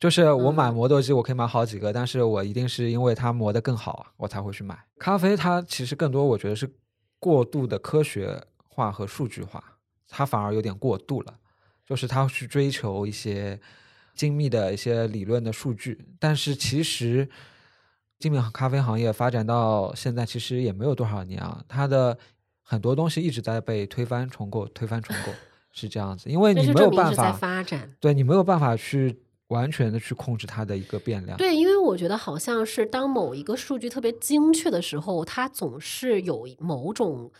[0.00, 4.76] 就是我买嗯磨豆机，我可以买好几个，但是我一定是因为它磨得更好啊，我才会去买。
[4.98, 6.68] 咖啡它其实更多我觉得是
[7.20, 9.62] 过度的科学化和数据化，
[10.08, 11.34] 它反而有点过度了，
[11.88, 13.58] 就是他去追求一些
[14.14, 17.28] 精密的一些理论的数据，但是其实。
[18.20, 22.18] 精品咖啡行业发展到现在，其实也没有多少年啊，它的
[22.64, 25.30] 很多东西一直在被推翻重构，推翻重构，
[25.70, 27.94] 是这样子，因为你没有办法，发展。
[28.00, 31.38] 对你没有办法去完全的去控制它的一个变量。
[31.38, 37.30] 对，因为我觉得好像是当某一个数据特别精确的时候，它总是有某种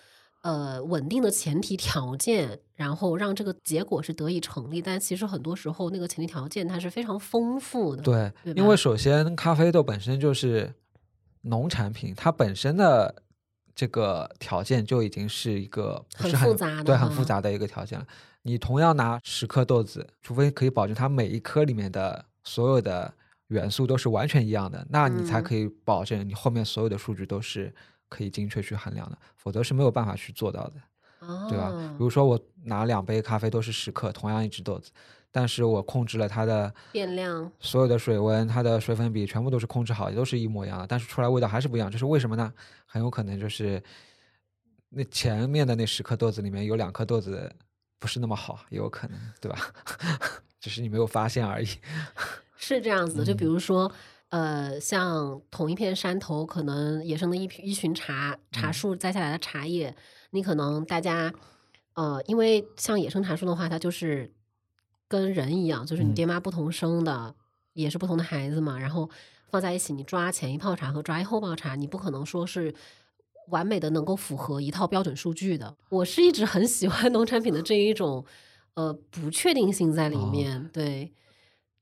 [0.49, 4.81] 呃稳定的前提条件，然后让这个结果是得以成立。
[4.81, 8.03] 但其实很多时候，那个前提条件它是非常丰富的。
[8.03, 10.73] 对，对因为首先咖啡豆本身就是
[11.43, 13.23] 农产品，它本身的
[13.75, 18.07] 这个条件就已经是一个不很很复杂的对，很复杂的一个条件了。
[18.43, 23.13] 你同样拿十颗豆子，除非可以保证它每一颗里面的所有的
[23.49, 27.75] 元素都是完全一样的，那你才嗯可以保证你后面所有的数据都是
[28.09, 30.75] 可以精确去衡量的，否则是没有办法去做到的。
[31.21, 31.71] 哦，对吧？
[31.99, 34.91] 比如说我拿两杯咖啡都是十克，同样一只豆子，
[35.33, 42.53] 但是我控制了它的变量，所有的水温，它的水粉比全部都是控制好，也都是一模一样的，但是出来味道还是不一样，这是为什么呢？
[42.87, 43.83] 很有可能就是
[44.91, 47.53] 那前面的那十颗豆子里面有两颗豆子
[47.99, 49.59] 不是那么好，也有可能，对吧？
[50.61, 51.67] 只是你没有发现而已。
[52.57, 53.91] 是这样子，就比嗯如说，
[54.31, 59.95] 呃，像同一片山头，可能野生的一批一群茶茶嗯树摘下来的茶叶，
[60.31, 61.33] 你可能大家，
[61.95, 64.33] 呃，因为像野生茶树的话，它就是
[65.09, 67.35] 跟人一样，就是你嗯爹妈不同生的，
[67.73, 69.09] 也是不同的孩子嘛，然后
[69.51, 72.75] 放在一起，你抓前一泡茶和抓一后泡茶，你不可能说是。
[73.51, 78.23] 完美的能够符合一套标准数据的，我是一直很喜欢农产品的这一种，
[78.75, 80.69] 呃，不确定性在里哦面。
[80.71, 81.11] 对，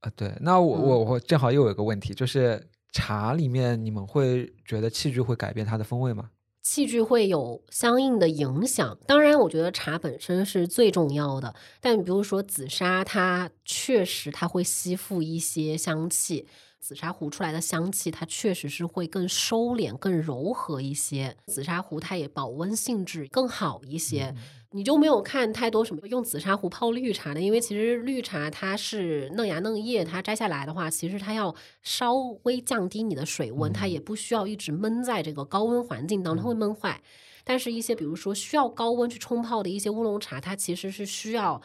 [0.07, 6.31] 啊，对，那我我嗯我正好又有一个问题，就是茶里面你们会觉得器具会改变它的风味吗？
[6.63, 8.97] 器具会有相应的影响。
[9.07, 16.47] 当然，我觉得茶本身是最重要的，但比如说紫砂，它确实它会吸附一些香气。
[16.87, 21.37] 紫砂壶出来的香气，它确实是会更收敛、更柔和一些。
[21.49, 24.33] 紫砂壶它也保温性质更好一些。
[24.71, 31.53] 你就没有看太多什么用紫砂壶泡绿茶的，因为其实绿茶它是嫩芽嫩叶，它摘下来的话，其实它要
[31.83, 32.15] 稍
[32.45, 37.03] 微降低你的水温，它也不需要一直闷在这个高温环境当中，它会闷坏。
[37.43, 41.61] 但是，一些比如说需要高温去冲泡的一些乌龙茶，它其实是需要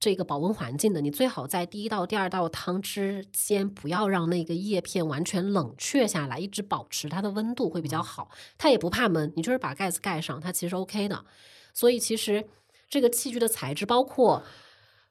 [0.00, 1.00] 这个保温环境的。
[1.00, 8.30] 你最好在第一道、第二道汤之间，不要让那个叶片完全冷却下来，一直保持它的温度会比较好。
[8.56, 11.24] 它也不怕闷，你就是把盖子盖上，它其实 OK 的。
[11.72, 12.46] 所以，其实
[12.88, 14.42] 这个器具的材质，包括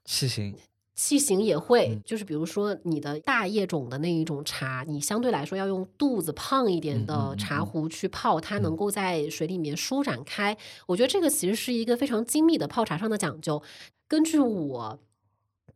[0.04, 0.56] 器型，
[0.98, 10.58] 器型也会，嗯就是比如说你的大叶种的那一种茶，你相对来说要用肚子胖一点的嗯茶嗯壶去泡，它能够在水里面舒展开。
[10.88, 13.62] 我觉得这个其实是一个非常精密的泡茶上的讲究。
[14.08, 15.00] 根据我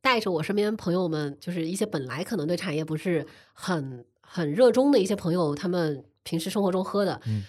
[0.01, 7.21] 带着我身边朋友们，就是一些本来可能对茶叶不是很很热衷的一些朋友，他们平时生活中喝的。
[7.27, 7.43] 嗯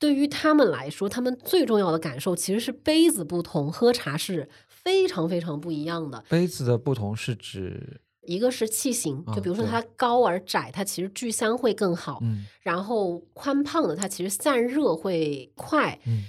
[0.00, 4.48] 对于他们来说，他们最重要的感受其实是杯子不同，喝茶是
[4.82, 6.22] 非常非常不一样的。
[6.28, 12.18] 杯子的不同是指，一个是器型，啊就比如说它高而窄，它其实聚香会更好。
[12.22, 15.98] 嗯然后宽胖的，它其实散热会快。
[16.06, 16.24] 嗯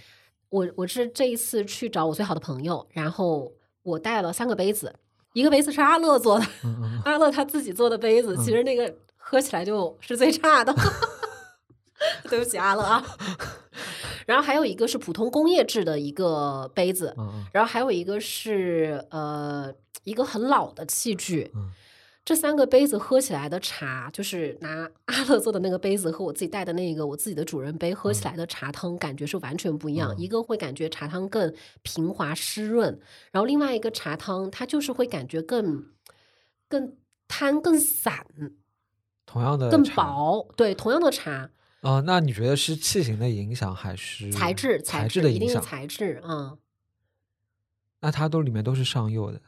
[0.49, 3.51] 我我是这一次去找我最好的朋友，然后
[3.83, 4.93] 我带了三个杯子，
[5.33, 10.73] 一个杯子是阿乐做的，嗯嗯，阿乐他自己做的杯子，嗯其实那个喝起来就是最差的。
[12.29, 13.05] 对不起阿乐啊。
[14.29, 17.15] 然后还有一个是普通工业制的一个杯子，
[17.51, 19.73] 然后还有一个是呃
[20.03, 21.49] 一个很老的器具。
[21.55, 21.71] 嗯
[22.25, 30.13] 这三个杯子喝起来的茶，就是拿阿乐做的那个杯子和我自己带的那个我自己的主人杯喝起来的茶汤，感觉是完全不一样。
[30.15, 31.51] 嗯一个会感觉茶汤更
[31.81, 32.99] 平滑湿润，
[33.31, 35.85] 然后另外一个茶汤它就是会感觉更
[36.67, 36.93] 更
[37.27, 38.27] 摊、更散、
[39.25, 40.47] 同样的更薄。
[40.55, 41.49] 对，同样的茶，
[41.81, 45.61] 啊，那你觉得是器型的影响还是材质嗯材质一定是的影响？
[45.61, 46.57] 材质，嗯。
[48.01, 49.41] 那它都里面都是上釉的，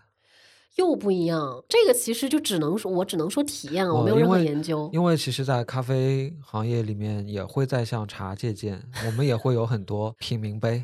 [0.76, 4.90] 釉不一样，这个其实就只能说，我只能说体验了，我哦没有任何研究。
[4.94, 10.84] 因为其实，在咖啡行业里面也会在向茶借鉴，我们也会有很多品茗杯，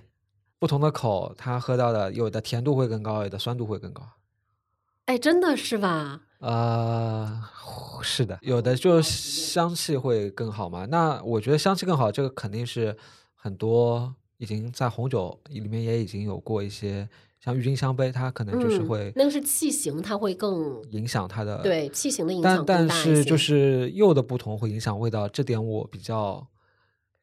[0.60, 4.03] 不同的口，它喝到的有的甜度会更高，有的酸度会更高。
[5.06, 6.22] 哎，真的是吧？
[6.39, 7.41] 呃，
[8.01, 10.85] 是的，有的就香气会更好嘛。
[10.85, 12.95] 那我觉得香气更好，这个肯定是
[13.34, 17.09] 很多已经在红酒里面也已经有过一些，
[17.39, 22.89] 像郁金香杯，它可能就是嗯会那个是器型，它会更影响它的对器型的影响但但。
[22.97, 26.45] 是就是釉的不同会影响味道，这点我比较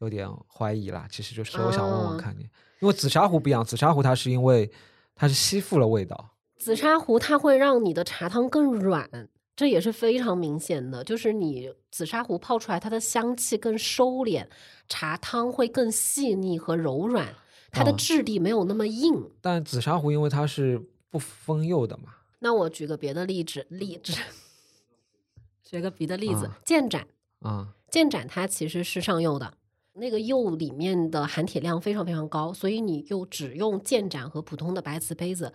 [0.01, 1.07] 有点怀疑啦。
[1.09, 2.43] 其实就是我想问问啊看你，
[2.81, 4.69] 因为紫砂壶不一样，紫砂壶它是因为
[5.15, 6.31] 它是吸附了味道，
[6.65, 11.05] 紫砂壶它会让你的茶汤更软，这也是非常明显的。
[11.05, 14.47] 就是你紫砂壶泡出来，它的香气更收敛，
[14.89, 17.35] 茶汤会更细腻和柔软，
[17.71, 19.31] 它的啊质地没有那么硬。
[19.43, 20.81] 但紫砂壶因为它是
[21.11, 22.05] 不封釉的嘛，
[22.39, 24.15] 那我举个别的例子，例子，
[25.63, 27.07] 举个别的例子啊，建盏。
[27.41, 29.53] 啊、建盏它其实是上釉的，
[29.93, 35.53] 那个釉里面的含铁量非常非常高，所以你就只用建盏和普通的白瓷杯子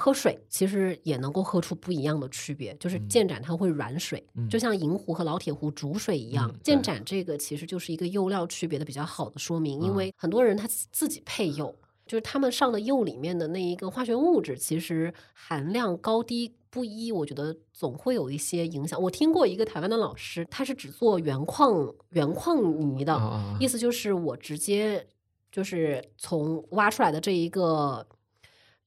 [0.00, 2.74] 喝水，其实也能够喝出不一样的区别。
[2.80, 6.50] 就是嗯建盏它会软水，嗯就像银壶和老铁壶煮水一样。
[6.62, 11.74] 建盏这个其实就是一个釉料区别的比较好的说明，因嗯为很多人他自自己配釉。
[12.06, 19.00] 就是他们上的釉里面的那一个化学物质，其实含量高低不一，我觉得总会有一些影响。
[19.00, 23.16] 我听过一个台湾的老师，他是只做原矿原矿泥的，
[23.60, 25.06] 意思就是我直接
[25.52, 28.04] 就是从挖出来的这一个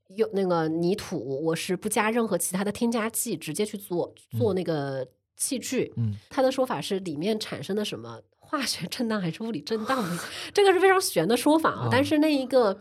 [0.10, 5.92] 用那个泥土，我是不加任何其他的添加剂，直接去做做那个器具。
[5.98, 10.06] 嗯，他的说法是里面产生的什么化学震荡还是物理震荡？
[10.54, 11.90] 这个是非常玄的说法啊。
[11.92, 12.78] 但是那一个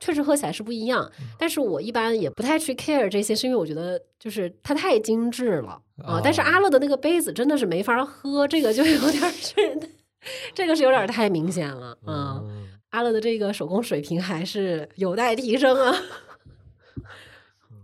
[0.00, 1.08] 确实喝起来是不一样。
[1.38, 6.20] 但是我一般也不太去 care 这些，是因为我觉得就是它太精致了啊。
[6.24, 9.78] 但是阿乐的那个杯子真的是没法喝，这个就有点是，
[10.54, 12.42] 这个是有点太明显了啊。
[12.90, 15.94] 阿乐的这个手工水平还是有待提升啊。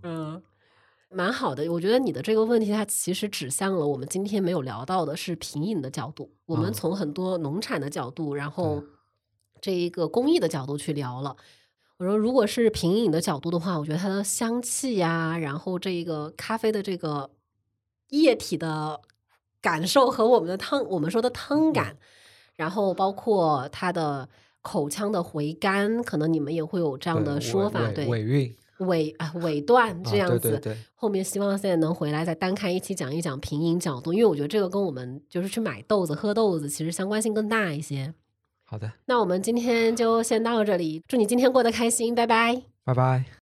[0.08, 0.42] 嗯，
[1.10, 1.70] 蛮好的。
[1.70, 6.30] 我觉得你的这个问题，它其实指向了我们今天没有聊到的是品饮的角度。
[6.46, 8.82] 我们从很多农产的角度，然后
[9.60, 11.36] 这一个工艺的角度去聊了。
[11.98, 17.28] 我说，如果是品饮的角度的话，我觉得它的香气呀，然后这一个咖啡的这个
[18.08, 19.00] 液体的
[19.60, 21.98] 感受和我们的汤，我们说的汤感，
[22.54, 24.28] 然后包括它的
[24.62, 28.56] 口腔的回甘，可能你们也会有这样的说法，对尾韵。
[28.78, 30.76] 尾啊尾段这样子，对对对。
[30.94, 38.12] 后面希望现在能回来再单开一期讲一讲平饮角度，因为我觉得这个跟我们就是去买豆子喝豆子其实相关性更大一些。
[38.64, 43.28] 好的，那我们今天就先到这里，祝你今天过得开心，拜拜，拜拜。